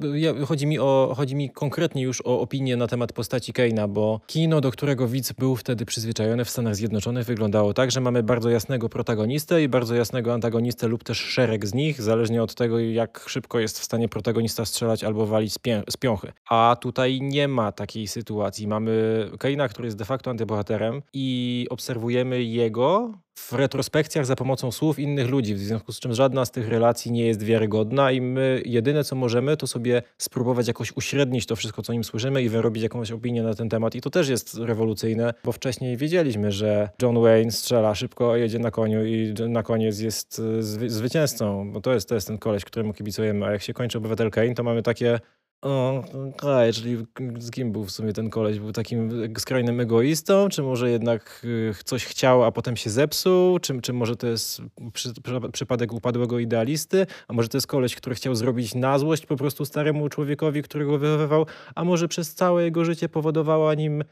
[0.46, 4.61] chodzi mi, o, chodzi mi konkretnie już o opinię na temat postaci Keina, bo kino,
[4.61, 8.88] do którego widz był wtedy przyzwyczajony w Stanach Zjednoczonych, wyglądało tak, że mamy bardzo jasnego
[8.88, 13.59] protagonistę i bardzo jasnego antagonistę lub też szereg z nich, zależnie od tego, jak szybko
[13.59, 16.33] jest w stanie protagonista strzelać albo walić z, pię z piąchy.
[16.51, 18.66] A tutaj nie ma takiej sytuacji.
[18.66, 24.99] Mamy Keina, który jest de facto antybohaterem i obserwujemy jego w retrospekcjach za pomocą słów
[24.99, 28.62] innych ludzi, w związku z czym żadna z tych relacji nie jest wiarygodna i my
[28.64, 32.83] jedyne co możemy to sobie spróbować jakoś uśrednić to wszystko, co nim słyszymy i wyrobić
[32.83, 33.95] jakąś opinię na ten temat.
[33.95, 38.71] I to też jest rewolucyjne, bo wcześniej wiedzieliśmy, że John Wayne strzela szybko, jedzie na
[38.71, 42.64] koniu i na koniec jest e, zwy zwycięzcą, bo to jest, to jest ten koleś,
[42.64, 45.21] któremu kibicujemy, a jak się kończy Obywatel Kane, to mamy takie
[45.62, 46.96] o, okay, czyli
[47.38, 48.59] z kim był w sumie ten koleś?
[48.59, 53.59] Był takim skrajnym egoistą, czy może jednak y, coś chciał, a potem się zepsuł?
[53.59, 55.12] Czy, czy może to jest przy,
[55.53, 57.07] przypadek upadłego idealisty?
[57.29, 60.98] A może to jest koleś, który chciał zrobić na złość po prostu staremu człowiekowi, którego
[60.98, 61.46] wychowywał?
[61.75, 64.05] A może przez całe jego życie powodowała nim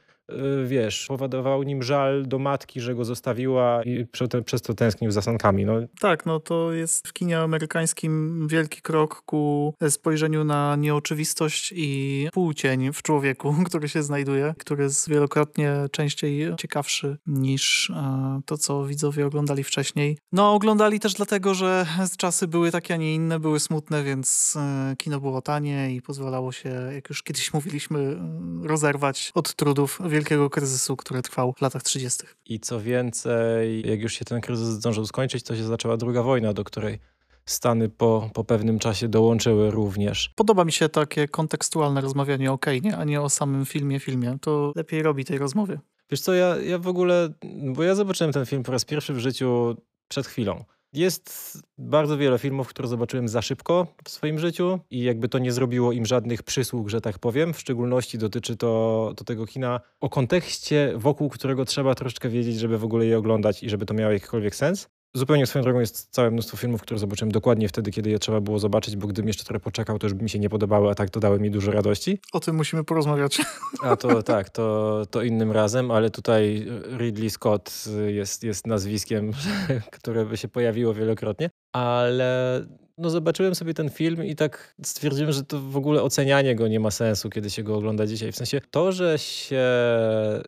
[0.65, 4.07] wiesz, powodował nim żal do matki, że go zostawiła i
[4.45, 5.65] przez to tęsknił za sankami.
[5.65, 5.73] No.
[6.01, 12.93] Tak, no to jest w kinie amerykańskim wielki krok ku spojrzeniu na nieoczywistość i półcień
[12.93, 19.27] w człowieku, który się znajduje, który jest wielokrotnie częściej ciekawszy niż e, to, co widzowie
[19.27, 20.19] oglądali wcześniej.
[20.33, 21.87] No, oglądali też dlatego, że
[22.19, 26.53] czasy były takie, a nie inne, były smutne, więc e, kino było tanie i pozwalało
[26.53, 28.17] się, jak już kiedyś mówiliśmy,
[28.63, 32.23] rozerwać od trudów wielkiego kryzysu, który trwał w latach 30.
[32.47, 36.53] I co więcej, jak już się ten kryzys zdążył skończyć, to się zaczęła druga wojna,
[36.53, 36.99] do której
[37.45, 40.33] Stany po, po pewnym czasie dołączyły również.
[40.37, 44.39] Podoba mi się takie kontekstualne rozmawianie o Kejnie, a nie o samym filmie, filmie.
[44.41, 45.81] To lepiej robi tej rozmowy.
[46.11, 47.33] Wiesz co, ja, ja w ogóle,
[47.75, 49.77] bo ja zobaczyłem ten film po raz pierwszy w życiu
[50.09, 50.65] przed chwilą.
[50.93, 55.53] Jest bardzo wiele filmów, które zobaczyłem za szybko w swoim życiu i jakby to nie
[55.53, 57.55] zrobiło im żadnych przysług, że tak powiem.
[57.55, 62.79] W szczególności dotyczy to, to tego kina o kontekście, wokół którego trzeba troszeczkę wiedzieć, żeby
[62.79, 64.89] w ogóle je oglądać i żeby to miało jakikolwiek sens.
[65.15, 68.59] Zupełnie swoją drogą jest całe mnóstwo filmów, które zobaczyłem dokładnie wtedy, kiedy je trzeba było
[68.59, 71.11] zobaczyć, bo gdybym jeszcze trochę poczekał, to już by mi się nie podobały, a tak
[71.11, 72.21] to dały mi dużo radości.
[72.33, 73.43] O tym musimy porozmawiać.
[73.83, 76.67] A to tak, to, to innym razem, ale tutaj
[76.99, 79.33] Ridley Scott jest, jest nazwiskiem,
[79.97, 82.61] które by się pojawiło wielokrotnie, ale
[83.01, 86.81] no zobaczyłem sobie ten film i tak stwierdziłem, że to w ogóle ocenianie go nie
[86.81, 88.33] ma sensu, kiedy się go ogląda dzisiaj.
[88.33, 89.65] W sensie to, że się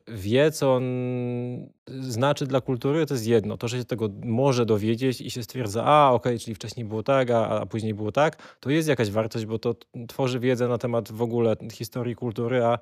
[0.09, 0.85] wie, co on
[2.01, 3.57] znaczy dla kultury, to jest jedno.
[3.57, 7.03] To, że się tego może dowiedzieć i się stwierdza, a okej, okay, czyli wcześniej było
[7.03, 9.75] tak, a, a później było tak, to jest jakaś wartość, bo to
[10.09, 12.79] tworzy wiedzę na temat w ogóle historii kultury, a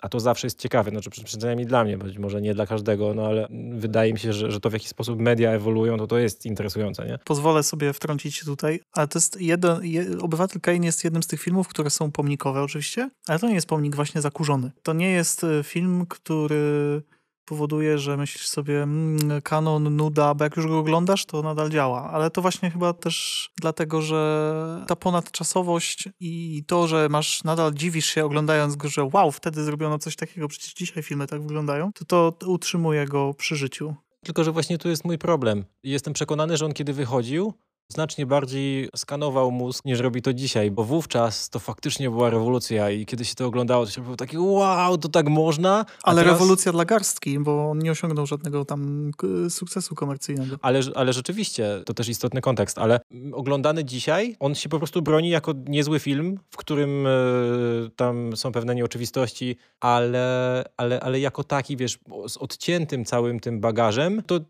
[0.00, 3.26] A to zawsze jest ciekawe, znaczy przynajmniej dla mnie, być może nie dla każdego, no
[3.26, 6.46] ale wydaje mi się, że, że to w jaki sposób media ewoluują, to to jest
[6.46, 7.18] interesujące, nie?
[7.24, 11.26] Pozwolę sobie wtrącić się tutaj, ale to jest jeden, je, Obywatel Kane jest jednym z
[11.26, 14.70] tych filmów, które są pomnikowe oczywiście, ale to nie jest pomnik właśnie zakurzony.
[14.82, 17.02] To nie jest y, film, który
[17.50, 22.10] powoduje, że myślisz sobie mm, kanon, nuda, bo jak już go oglądasz, to nadal działa.
[22.10, 28.06] Ale to właśnie chyba też dlatego, że ta ponadczasowość i to, że masz nadal dziwisz
[28.06, 32.32] się oglądając go, że wow, wtedy zrobiono coś takiego, przecież dzisiaj filmy tak wyglądają, to
[32.32, 33.94] to utrzymuje go przy życiu.
[34.24, 35.64] Tylko, że właśnie tu jest mój problem.
[35.82, 37.54] Jestem przekonany, że on kiedy wychodził,
[37.92, 43.06] znacznie bardziej skanował mózg niż robi to dzisiaj, bo wówczas to faktycznie była rewolucja i
[43.06, 45.84] kiedy się to oglądało, to się było takie wow, to tak można.
[46.02, 46.34] Ale teraz...
[46.34, 49.10] rewolucja dla garstki, bo on nie osiągnął żadnego tam
[49.48, 50.56] sukcesu komercyjnego.
[50.62, 53.00] Ale, ale rzeczywiście, to też istotny kontekst, ale
[53.32, 58.52] oglądany dzisiaj, on się po prostu broni jako niezły film, w którym y, tam są
[58.52, 61.98] pewne nieoczywistości, ale, ale, ale jako taki, wiesz,
[62.28, 64.40] z odciętym całym tym bagażem, to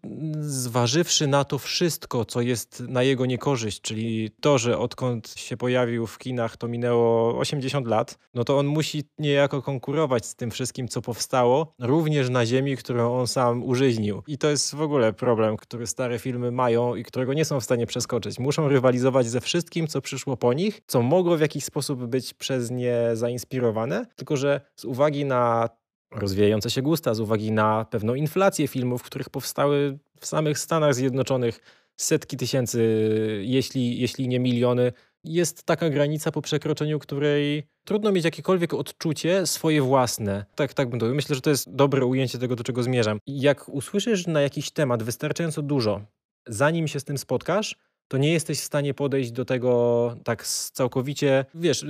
[0.40, 6.06] zważywszy na to wszystko, co jest na jego niekorzyść, czyli to, że odkąd się pojawił
[6.06, 10.88] w kinach, to minęło 80 lat, no to on musi niejako konkurować z tym wszystkim,
[10.88, 14.22] co powstało, również na ziemi, którą on sam użyźnił.
[14.26, 17.64] I to jest w ogóle problem, który stare filmy mają i którego nie są w
[17.64, 18.38] stanie przeskoczyć.
[18.38, 22.70] Muszą rywalizować ze wszystkim, co przyszło po nich, co mogło w jakiś sposób być przez
[22.70, 25.68] nie zainspirowane, tylko że z uwagi na
[26.10, 31.60] rozwijające się gusta, z uwagi na pewną inflację filmów, których powstały w samych Stanach Zjednoczonych
[32.02, 32.80] setki tysięcy,
[33.44, 34.92] jeśli, jeśli nie miliony.
[35.24, 40.44] Jest taka granica, po przekroczeniu której trudno mieć jakiekolwiek odczucie swoje własne.
[40.54, 43.18] Tak, tak bym to Myślę, że to jest dobre ujęcie tego, do czego zmierzam.
[43.26, 46.00] Jak usłyszysz na jakiś temat wystarczająco dużo,
[46.46, 47.76] zanim się z tym spotkasz,
[48.10, 51.84] to nie jesteś w stanie podejść do tego tak całkowicie, wiesz,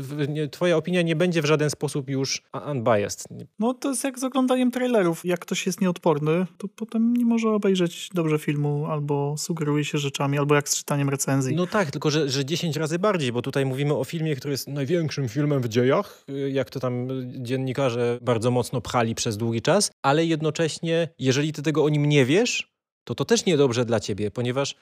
[0.50, 3.24] twoja opinia nie będzie w żaden sposób już unbiased.
[3.58, 5.24] No to jest jak z oglądaniem trailerów.
[5.24, 10.38] Jak ktoś jest nieodporny, to potem nie może obejrzeć dobrze filmu, albo sugeruje się rzeczami,
[10.38, 11.56] albo jak z czytaniem recenzji.
[11.56, 14.68] No tak, tylko że, że 10 razy bardziej, bo tutaj mówimy o filmie, który jest
[14.68, 20.26] największym filmem w dziejach, jak to tam dziennikarze bardzo mocno pchali przez długi czas, ale
[20.26, 22.70] jednocześnie, jeżeli ty tego o nim nie wiesz,
[23.04, 24.74] to to też niedobrze dla ciebie, ponieważ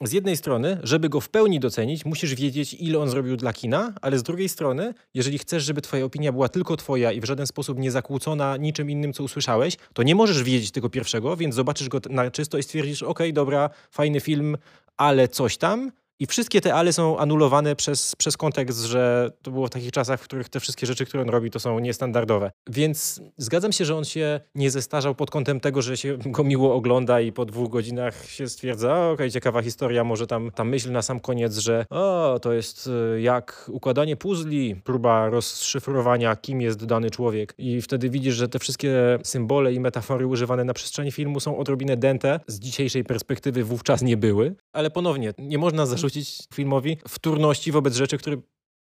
[0.00, 3.92] z jednej strony, żeby go w pełni docenić, musisz wiedzieć, ile on zrobił dla kina,
[4.02, 7.46] ale z drugiej strony, jeżeli chcesz, żeby twoja opinia była tylko twoja i w żaden
[7.46, 11.88] sposób nie zakłócona niczym innym, co usłyszałeś, to nie możesz wiedzieć tego pierwszego, więc zobaczysz
[11.88, 14.56] go na czysto i stwierdzisz, ok, dobra, fajny film,
[14.96, 19.66] ale coś tam, i wszystkie te ale są anulowane przez, przez kontekst, że to było
[19.66, 22.50] w takich czasach, w których te wszystkie rzeczy, które on robi, to są niestandardowe.
[22.68, 26.74] Więc zgadzam się, że on się nie zestarzał pod kątem tego, że się go miło
[26.74, 30.92] ogląda i po dwóch godzinach się stwierdza, okej, okay, ciekawa historia, może tam ta myśl
[30.92, 36.84] na sam koniec, że o, to jest y, jak układanie puzli, próba rozszyfrowania, kim jest
[36.84, 37.54] dany człowiek.
[37.58, 41.96] I wtedy widzisz, że te wszystkie symbole i metafory używane na przestrzeni filmu są odrobinę
[41.96, 42.40] dęte.
[42.46, 44.54] Z dzisiejszej perspektywy wówczas nie były.
[44.72, 48.36] Ale ponownie, nie można zarzucić zarzucić filmowi wtórności wobec rzeczy, które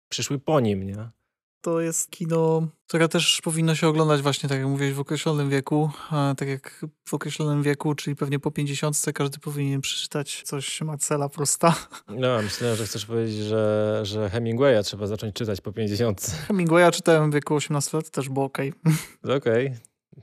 [0.09, 1.11] przyszły po nim, nie?
[1.61, 5.91] To jest kino, które też powinno się oglądać właśnie, tak jak mówiłeś, w określonym wieku.
[6.37, 11.75] Tak jak w określonym wieku, czyli pewnie po 50 każdy powinien przeczytać coś Marcela Prosta.
[12.09, 16.21] No, myślałem, że chcesz powiedzieć, że, że Hemingwaya trzeba zacząć czytać po 50.
[16.49, 18.59] Hemingwaya czytałem w wieku 18 lat, też było ok.
[19.23, 19.37] Okej.
[19.37, 19.77] Okay.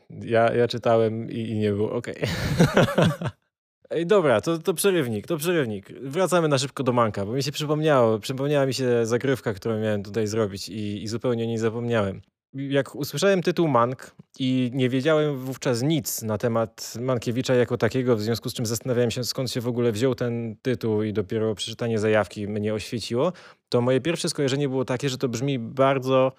[0.10, 2.08] Ja, ja czytałem i, i nie było ok.
[3.92, 5.92] Ej, dobra, to, to przerywnik, to przerywnik.
[6.02, 10.04] Wracamy na szybko do Manka, bo mi się przypomniało, przypomniała mi się zagrywka, którą miałem
[10.04, 12.22] tutaj zrobić i, i zupełnie nie zapomniałem.
[12.54, 18.22] Jak usłyszałem tytuł Mank i nie wiedziałem wówczas nic na temat Mankiewicza jako takiego, w
[18.22, 22.00] związku z czym zastanawiałem się skąd się w ogóle wziął ten tytuł i dopiero przeczytanie
[22.00, 23.34] zajawki mnie oświeciło,
[23.70, 26.32] to moje pierwsze skojarzenie było takie, że to brzmi bardzo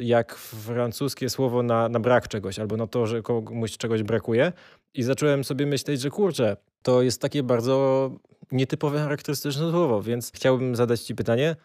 [0.00, 4.52] jak francuskie słowo na, na brak czegoś albo na to, że komuś czegoś brakuje.
[4.94, 8.10] I zacząłem sobie myśleć, że kurczę, to jest takie bardzo
[8.52, 11.56] nietypowe, charakterystyczne słowo, więc chciałbym zadać Ci pytanie.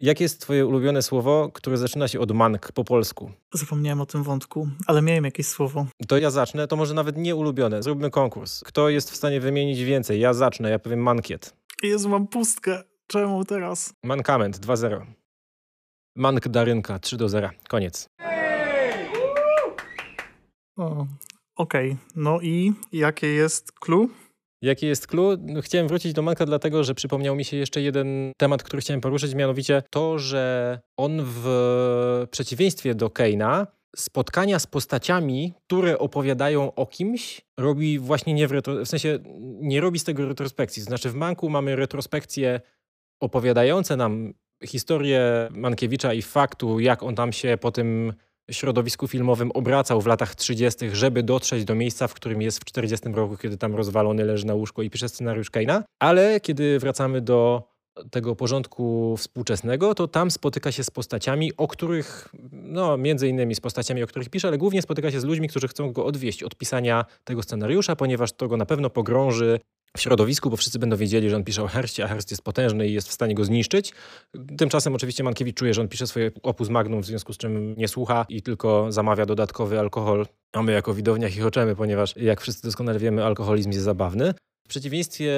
[0.00, 3.30] Jakie jest Twoje ulubione słowo, które zaczyna się od mank po polsku?
[3.54, 5.86] Zapomniałem o tym wątku, ale miałem jakieś słowo.
[6.08, 7.82] To ja zacznę, to może nawet nie ulubione.
[7.82, 8.60] Zróbmy konkurs.
[8.60, 10.20] Kto jest w stanie wymienić więcej?
[10.20, 11.54] Ja zacznę, ja powiem mankiet.
[11.82, 12.82] Jezu, mam pustkę.
[13.06, 13.94] Czemu teraz?
[14.02, 15.06] Mankament 2-0.
[16.16, 17.50] Mank Darynka 3 do 0.
[17.68, 18.08] Koniec.
[20.76, 21.06] Okej,
[21.56, 21.96] okay.
[22.16, 24.08] no i jakie jest clue?
[24.62, 25.36] Jaki jest clue?
[25.40, 29.00] No, chciałem wrócić do Manka dlatego, że przypomniał mi się jeszcze jeden temat, który chciałem
[29.00, 36.86] poruszyć, mianowicie to, że on w przeciwieństwie do Keina spotkania z postaciami, które opowiadają o
[36.86, 39.18] kimś, robi właśnie nie w, retro, w sensie
[39.60, 40.82] nie robi z tego retrospekcji.
[40.82, 42.60] Znaczy w Manku mamy retrospekcje
[43.20, 44.34] opowiadające nam
[44.66, 48.12] historię Mankiewicza i faktu, jak on tam się po tym
[48.50, 53.08] środowisku filmowym obracał w latach 30., żeby dotrzeć do miejsca, w którym jest w 40
[53.08, 55.84] roku, kiedy tam rozwalony leży na łóżko i pisze scenariusz Keina.
[55.98, 57.62] Ale kiedy wracamy do
[58.10, 63.60] tego porządku współczesnego, to tam spotyka się z postaciami, o których, no między innymi z
[63.60, 66.56] postaciami, o których pisze, ale głównie spotyka się z ludźmi, którzy chcą go odwieść od
[66.56, 69.60] pisania tego scenariusza, ponieważ to go na pewno pogrąży
[69.96, 72.88] w środowisku, bo wszyscy będą wiedzieli, że on pisze o Herstie, a Herst jest potężny
[72.88, 73.92] i jest w stanie go zniszczyć.
[74.58, 77.88] Tymczasem oczywiście Mankiewicz czuje, że on pisze swoje opus magnum, w związku z czym nie
[77.88, 80.26] słucha i tylko zamawia dodatkowy alkohol.
[80.52, 84.34] A my jako widownia chichoczemy, ponieważ jak wszyscy doskonale wiemy, alkoholizm jest zabawny.
[84.64, 85.32] W przeciwieństwie,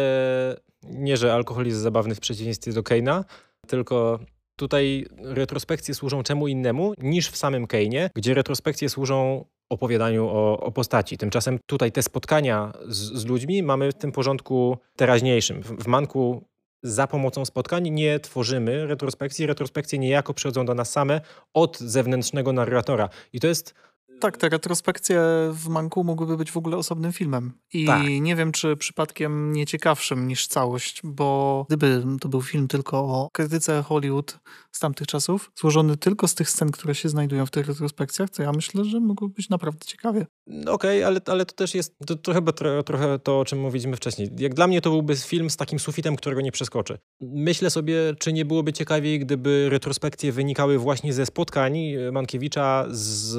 [0.83, 3.25] nie że alkoholizm jest zabawny w przeciwieństwie do Keina,
[3.67, 4.19] tylko
[4.57, 10.73] tutaj retrospekcje służą czemu innemu niż w samym Keinie, gdzie retrospekcje służą opowiadaniu o, o,
[10.73, 11.19] postaci.
[11.19, 15.63] Tymczasem tutaj te spotkania z, z, ludźmi mamy w tym porządku teraźniejszym.
[15.63, 16.45] W, w Manku
[16.83, 19.47] za pomocą spotkań nie tworzymy retrospekcji.
[19.47, 21.21] Retrospekcje niejako przychodzą do nas same
[21.55, 23.09] od zewnętrznego narratora.
[23.33, 23.75] I to jest
[24.21, 25.21] tak, te retrospekcje
[25.53, 27.53] w Manku mogłyby być w ogóle osobnym filmem.
[27.73, 28.03] I tak.
[28.21, 33.29] nie wiem, czy przypadkiem nie ciekawszym niż całość, bo gdyby to był film tylko o
[33.33, 34.39] krytyce Hollywood
[34.73, 38.43] z tamtych czasów, złożony tylko z tych scen, które się znajdują w tych retrospekcjach, to
[38.43, 40.27] ja myślę, że mogłoby być naprawdę ciekawie.
[40.49, 43.61] Okej, okay, ale, ale to też jest to, to chyba trochę, trochę to, o czym
[43.61, 44.31] mówiliśmy wcześniej.
[44.39, 46.99] Jak dla mnie to byłby film z takim sufitem, którego nie przeskoczy.
[47.21, 51.79] Myślę sobie, czy nie byłoby ciekawiej, gdyby retrospekcje wynikały właśnie ze spotkań
[52.13, 53.33] Mankiewicza z,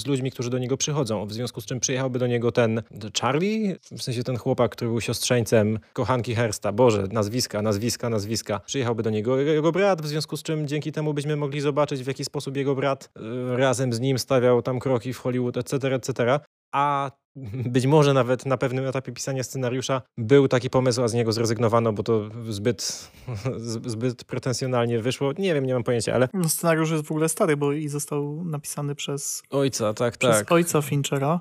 [0.00, 1.26] z ludźmi, którzy do niego przychodzą.
[1.26, 2.82] W związku z czym przyjechałby do niego ten
[3.20, 6.72] Charlie, w sensie ten chłopak, który był siostrzeńcem kochanki Hersta.
[6.72, 8.60] Boże, nazwiska, nazwiska, nazwiska.
[8.66, 12.06] Przyjechałby do niego jego brat, w związku z czym dzięki temu byśmy mogli zobaczyć, w
[12.06, 16.40] jaki sposób jego brat e, razem z nim stawiał tam kroki w Hollywood, etc., etc.
[16.72, 17.10] A
[17.74, 21.92] być może nawet na pewnym etapie pisania scenariusza był taki pomysł, a z niego zrezygnowano,
[21.92, 23.10] bo to zbyt,
[23.86, 25.32] zbyt pretensjonalnie wyszło.
[25.38, 26.28] Nie wiem, nie mam pojęcia, ale...
[26.34, 29.42] No, scenariusz jest w ogóle stary, bo i został napisany przez...
[29.50, 30.52] Ojca, tak, przez tak.
[30.52, 31.40] ojca Finchera.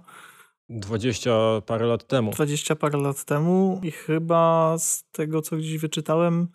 [0.69, 1.31] Dwadzieścia
[1.65, 2.31] parę lat temu.
[2.31, 6.47] Dwadzieścia parę lat temu i chyba z tego, co gdzieś wyczytałem,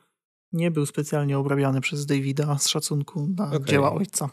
[0.52, 3.64] nie był specjalnie obrabiany przez Davida z szacunku na okay.
[3.64, 4.30] dzieła ojca.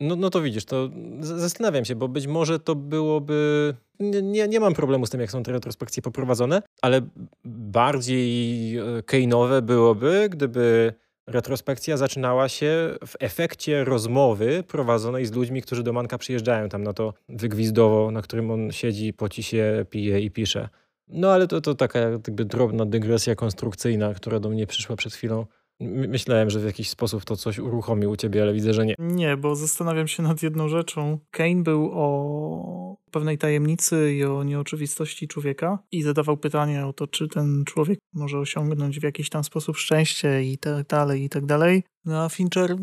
[0.00, 0.90] No, no to widzisz, to
[1.20, 3.74] zastanawiam się, bo być może to byłoby.
[4.22, 7.00] Nie, nie, mam problemu z tym, jak są te retrospekcje poprowadzone, ale
[7.44, 10.92] bardziej e, kejnowe byłoby, gdyby
[11.26, 16.92] retrospekcja zaczynała się w efekcie rozmowy prowadzonej z ludźmi, którzy do Manka przyjeżdżają tam na
[16.92, 20.68] to wygwizdowo, na którym on siedzi, poci się, pije i pisze.
[21.08, 25.46] No ale to, to taka jakby drobna dygresja konstrukcyjna, która do mnie przyszła przed chwilą.
[25.80, 28.94] Myślałem, że w jakiś sposób to coś uruchomi u ciebie, ale widzę, że nie.
[28.98, 31.18] Nie, bo zastanawiam się nad jedną rzeczą.
[31.30, 37.28] Kane był o pewnej tajemnicy i o nieoczywistości człowieka i zadawał pytanie o to, czy
[37.28, 41.84] ten człowiek może osiągnąć w jakiś tam sposób szczęście i tak dalej, i tak dalej.
[42.04, 42.76] No a Fincher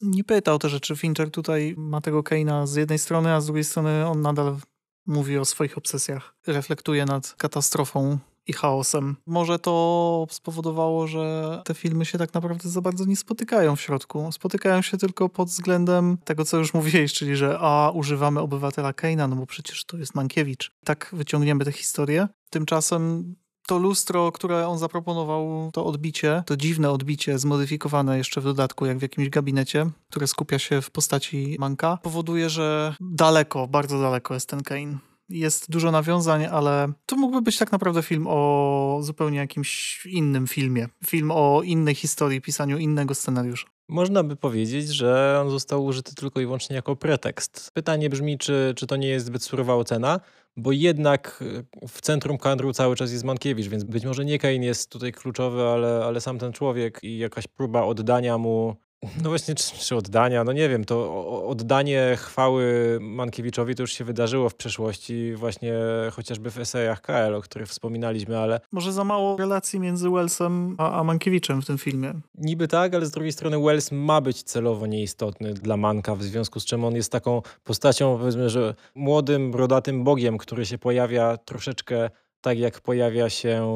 [0.00, 0.96] nie pytał te rzeczy.
[0.96, 4.56] Fincher tutaj ma tego Kane'a z jednej strony, a z drugiej strony on nadal
[5.06, 6.34] mówi o swoich obsesjach.
[6.46, 8.18] Reflektuje nad katastrofą
[8.50, 9.16] i chaosem.
[9.26, 14.32] Może to spowodowało, że te filmy się tak naprawdę za bardzo nie spotykają w środku.
[14.32, 19.28] Spotykają się tylko pod względem tego, co już mówiłeś, czyli że a, używamy obywatela Keina,
[19.28, 20.72] no bo przecież to jest Mankiewicz.
[20.84, 22.28] Tak wyciągniemy tę historię.
[22.50, 23.34] Tymczasem
[23.66, 28.98] to lustro, które on zaproponował, to odbicie, to dziwne odbicie, zmodyfikowane jeszcze w dodatku, jak
[28.98, 34.48] w jakimś gabinecie, które skupia się w postaci Manka, powoduje, że daleko, bardzo daleko jest
[34.48, 40.00] ten Kane jest dużo nawiązań, ale to mógłby być tak naprawdę film o zupełnie jakimś
[40.06, 40.88] innym filmie.
[41.06, 43.68] Film o innej historii, pisaniu innego scenariusza.
[43.88, 47.70] Można by powiedzieć, że on został użyty tylko i wyłącznie jako pretekst.
[47.74, 50.20] Pytanie brzmi, czy, czy to nie jest zbyt surowa ocena,
[50.56, 51.44] bo jednak
[51.88, 55.62] w centrum kadru cały czas jest Mankiewicz, więc być może nie Kane jest tutaj kluczowy,
[55.62, 58.76] ale, ale sam ten człowiek i jakaś próba oddania mu
[59.22, 64.04] no właśnie, czy, czy, oddania, no nie wiem, to oddanie chwały Mankiewiczowi to już się
[64.04, 65.74] wydarzyło w przeszłości, właśnie
[66.12, 68.60] chociażby w esejach KL, o których wspominaliśmy, ale...
[68.72, 72.12] Może za mało relacji między Wellsem a, a Mankiewiczem w tym filmie.
[72.34, 76.60] Niby tak, ale z drugiej strony Wells ma być celowo nieistotny dla Manka, w związku
[76.60, 82.10] z czym on jest taką postacią, powiedzmy, że młodym, brodatym bogiem, który się pojawia troszeczkę
[82.40, 83.66] tak jak pojawia się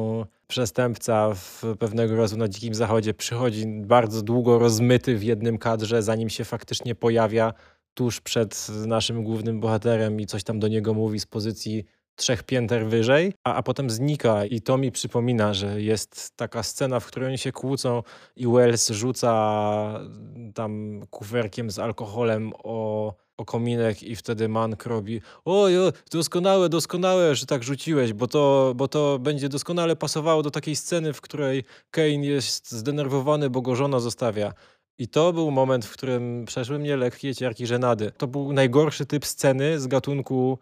[0.47, 6.29] przestępca w pewnego razu na Dzikim Zachodzie, przychodzi bardzo długo rozmyty w jednym kadrze, zanim
[6.29, 7.53] się faktycznie pojawia
[7.93, 11.85] tuż przed naszym głównym bohaterem i coś tam do niego mówi z pozycji
[12.15, 14.45] trzech pięter wyżej, a, a potem znika.
[14.45, 18.03] I to mi przypomina, że jest taka scena, w której oni się kłócą
[18.35, 19.99] i Wells rzuca
[20.53, 25.73] tam kuferkiem z alkoholem o o kominek i wtedy Mank robi oj,
[26.11, 31.13] doskonałe, doskonałe, że tak rzuciłeś, bo to, bo to będzie doskonale pasowało do takiej sceny,
[31.13, 34.53] w której Kane jest zdenerwowany, bo go żona zostawia.
[34.97, 38.11] I to był moment, w którym przeszły mnie lekkie ciarki żenady.
[38.17, 40.59] To był najgorszy typ sceny z gatunku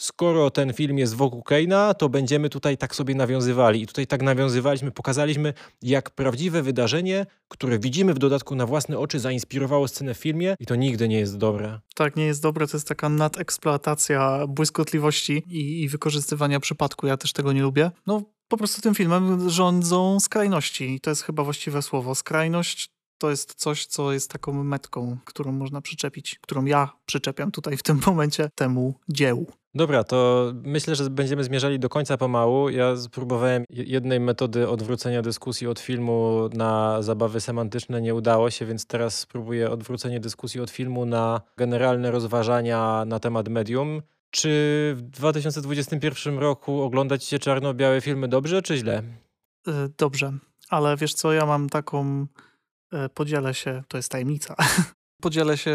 [0.00, 3.82] skoro ten film jest wokół Keina, to będziemy tutaj tak sobie nawiązywali.
[3.82, 9.20] I tutaj tak nawiązywaliśmy, pokazaliśmy, jak prawdziwe wydarzenie, które widzimy w dodatku na własne oczy,
[9.20, 11.80] zainspirowało scenę w filmie i to nigdy nie jest dobre.
[11.94, 12.66] Tak, nie jest dobre.
[12.66, 17.06] To jest taka nadeksploatacja błyskotliwości i, i wykorzystywania przypadku.
[17.06, 17.90] Ja też tego nie lubię.
[18.06, 20.94] No, po prostu tym filmem rządzą skrajności.
[20.94, 22.14] I to jest chyba właściwe słowo.
[22.14, 22.90] Skrajność
[23.20, 27.82] to jest coś, co jest taką metką, którą można przyczepić, którą ja przyczepiam tutaj w
[27.82, 29.46] tym momencie temu dziełu.
[29.74, 32.68] Dobra, to myślę, że będziemy zmierzali do końca pomału.
[32.68, 38.86] Ja spróbowałem jednej metody odwrócenia dyskusji od filmu na zabawy semantyczne, nie udało się, więc
[38.86, 44.02] teraz spróbuję odwrócenie dyskusji od filmu na generalne rozważania na temat medium.
[44.30, 44.50] Czy
[44.96, 49.02] w 2021 roku oglądać się czarno-białe filmy dobrze, czy źle?
[49.68, 50.32] Y, dobrze,
[50.68, 52.26] ale wiesz co, ja mam taką
[53.14, 54.54] podzielę się, to jest tajemnica,
[55.20, 55.70] Podzielę się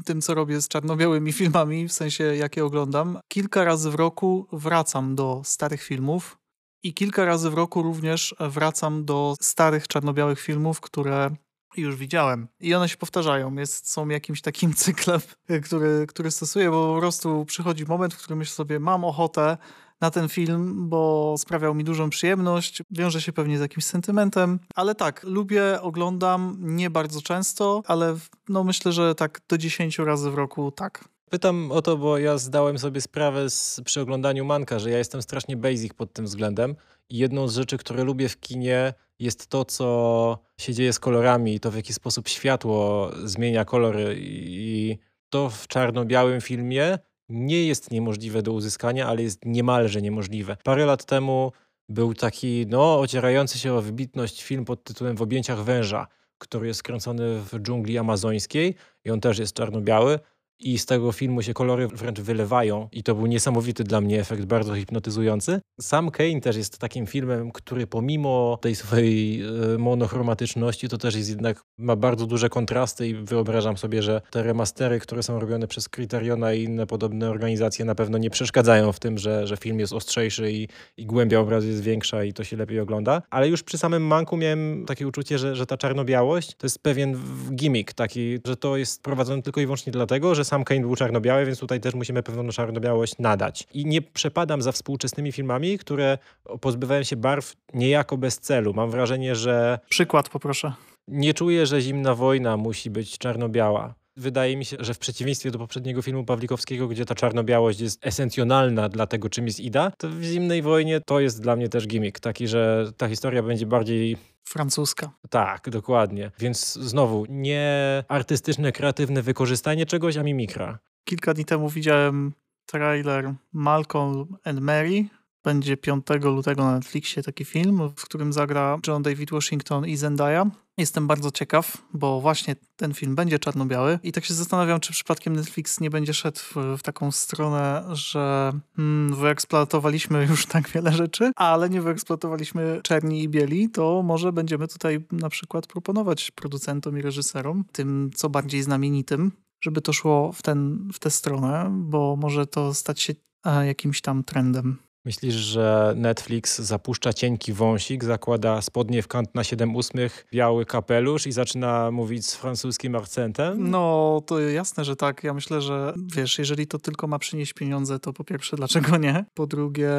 [0.00, 3.18] y, tym, co robię z czarno-białymi filmami, w sensie jakie oglądam.
[3.28, 6.38] Kilka razy w roku wracam do starych filmów
[6.82, 11.30] i kilka razy w roku również wracam do starych czarno-białych filmów, które
[11.76, 12.48] już widziałem.
[12.60, 15.20] I one się powtarzają, jest, są jakimś takim cyklem,
[15.64, 19.56] który, który stosuję, bo po prostu przychodzi moment, w którym myślę sobie, mam ochotę
[20.00, 22.82] na ten film, bo sprawiał mi dużą przyjemność.
[22.90, 28.16] Wiąże się pewnie z jakimś sentymentem, ale tak, lubię, oglądam, nie bardzo często, ale
[28.48, 31.04] no myślę, że tak do 10 razy w roku tak.
[31.30, 35.22] Pytam o to, bo ja zdałem sobie sprawę z, przy oglądaniu Manka, że ja jestem
[35.22, 36.76] strasznie basic pod tym względem
[37.08, 41.54] i jedną z rzeczy, które lubię w kinie jest to, co się dzieje z kolorami
[41.54, 44.98] i to, w jaki sposób światło zmienia kolory i
[45.30, 46.98] to w czarno-białym filmie
[47.28, 50.56] nie jest niemożliwe do uzyskania, ale jest niemalże niemożliwe.
[50.64, 51.52] Parę lat temu
[51.88, 56.06] był taki, no, ocierający się o wybitność film pod tytułem W objęciach węża,
[56.38, 60.18] który jest skręcony w dżungli amazońskiej i on też jest czarno-biały
[60.64, 64.44] i z tego filmu się kolory wręcz wylewają i to był niesamowity dla mnie efekt,
[64.44, 65.60] bardzo hipnotyzujący.
[65.80, 71.28] Sam Kane też jest takim filmem, który pomimo tej swojej e, monochromatyczności to też jest
[71.28, 75.88] jednak, ma bardzo duże kontrasty i wyobrażam sobie, że te remastery, które są robione przez
[75.88, 79.92] Criteriona i inne podobne organizacje na pewno nie przeszkadzają w tym, że, że film jest
[79.92, 83.22] ostrzejszy i, i głębia obrazu jest większa i to się lepiej ogląda.
[83.30, 87.20] Ale już przy samym Manku miałem takie uczucie, że, że ta czarno-białość to jest pewien
[87.54, 91.46] gimmick taki, że to jest prowadzone tylko i wyłącznie dlatego, że sam Kane był czarno-biały,
[91.46, 93.66] więc tutaj też musimy pewną czarno-białość nadać.
[93.74, 96.18] I nie przepadam za współczesnymi filmami, które
[96.60, 98.74] pozbywają się barw niejako bez celu.
[98.74, 99.78] Mam wrażenie, że...
[99.88, 100.72] Przykład poproszę.
[101.08, 103.94] Nie czuję, że Zimna Wojna musi być czarno-biała.
[104.16, 108.88] Wydaje mi się, że w przeciwieństwie do poprzedniego filmu Pawlikowskiego, gdzie ta czarno-białość jest esencjonalna
[108.88, 112.20] dla tego, czym jest Ida, to w Zimnej Wojnie to jest dla mnie też gimmick,
[112.20, 115.10] taki, że ta historia będzie bardziej francuska.
[115.30, 116.30] Tak, dokładnie.
[116.38, 120.78] Więc znowu, nie artystyczne, kreatywne wykorzystanie czegoś, a mimikra.
[121.04, 122.32] Kilka dni temu widziałem
[122.66, 125.04] trailer Malcolm and Mary.
[125.44, 130.50] Będzie 5 lutego na Netflixie taki film, w którym zagra John David Washington i Zendaya.
[130.78, 135.36] Jestem bardzo ciekaw, bo właśnie ten film będzie czarno-biały i tak się zastanawiam, czy przypadkiem
[135.36, 136.40] Netflix nie będzie szedł
[136.78, 143.28] w, taką stronę, że hmm, wyeksploatowaliśmy już tak wiele rzeczy, ale nie wyeksploatowaliśmy czerni i
[143.28, 149.32] bieli, to może będziemy tutaj na przykład proponować producentom i reżyserom, tym co bardziej znamienitym,
[149.64, 153.14] żeby to szło w, ten, w tę stronę, bo może to stać się
[153.44, 154.78] e, jakimś tam trendem.
[155.06, 161.26] Myślisz, że Netflix zapuszcza cienki wąsik, zakłada spodnie w kant na 7 ósmych, biały kapelusz
[161.26, 163.70] i zaczyna mówić z francuskim akcentem?
[163.70, 165.24] No, to jasne, że tak.
[165.24, 169.24] Ja myślę, że wiesz, jeżeli to tylko ma przynieść pieniądze, to po pierwsze, dlaczego nie?
[169.34, 169.90] Po drugie,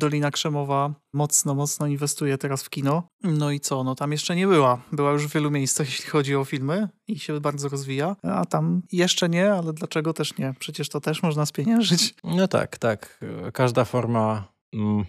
[0.00, 3.08] Dolina Krzemowa mocno, mocno inwestuje teraz w kino.
[3.22, 3.84] No i co?
[3.84, 4.82] No tam jeszcze nie była.
[4.92, 8.82] Była już w wielu miejscach, jeśli chodzi o filmy i się bardzo rozwija, a tam
[8.92, 10.54] jeszcze nie, ale dlaczego też nie?
[10.58, 12.14] Przecież to też można spieniężyć.
[12.24, 13.20] No tak, tak.
[13.52, 15.04] Każda forma mm,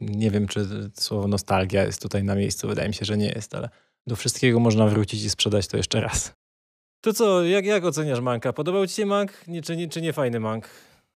[0.00, 3.54] nie wiem, czy słowo nostalgia jest tutaj na miejscu, wydaje mi się, że nie jest,
[3.54, 3.68] ale
[4.06, 6.34] do wszystkiego można wrócić i sprzedać to jeszcze raz.
[7.00, 8.52] To co, jak, jak oceniasz Manka?
[8.52, 10.68] Podobał ci się Mank, nie, czy, nie, czy nie fajny Mank?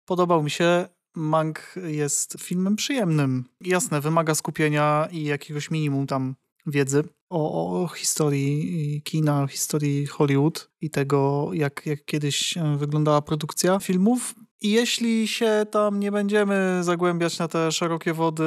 [0.05, 0.87] Podobał mi się.
[1.15, 3.45] Mank jest filmem przyjemnym.
[3.61, 6.35] Jasne, wymaga skupienia i jakiegoś minimum tam
[6.65, 14.35] wiedzy o, o historii kina, historii Hollywood i tego, jak, jak kiedyś wyglądała produkcja filmów.
[14.61, 18.43] I jeśli się tam nie będziemy zagłębiać na te szerokie wody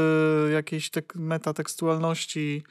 [0.52, 2.62] jakiejś tek- metatekstualności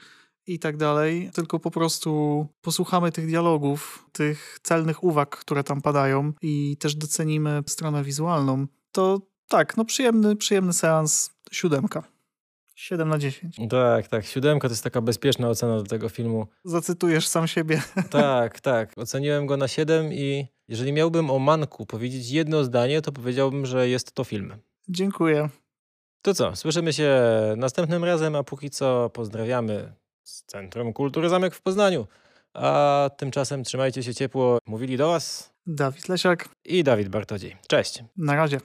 [0.46, 6.32] i tak dalej, tylko po prostu posłuchamy tych dialogów, tych celnych uwag, które tam padają
[6.42, 12.02] i też docenimy stronę wizualną, to tak, no przyjemny, przyjemny seans, siódemka.
[12.74, 13.56] 7 na 10.
[13.70, 14.24] Tak, tak.
[14.26, 16.46] Siódemka to jest taka bezpieczna ocena do tego filmu.
[16.64, 17.82] Zacytujesz sam siebie.
[18.10, 18.92] Tak, tak.
[18.96, 23.88] Oceniłem go na 7 i jeżeli miałbym o Manku powiedzieć jedno zdanie, to powiedziałbym, że
[23.88, 24.54] jest to film.
[24.88, 25.48] Dziękuję.
[26.22, 27.20] To co, słyszymy się
[27.56, 32.06] następnym razem, a póki co pozdrawiamy z Centrum Kultury Zamek w Poznaniu.
[32.54, 34.58] A tymczasem trzymajcie się ciepło.
[34.66, 37.56] Mówili do Was Dawid Lesiak, i Dawid Bartodziej.
[37.68, 38.04] Cześć.
[38.16, 38.60] na razie.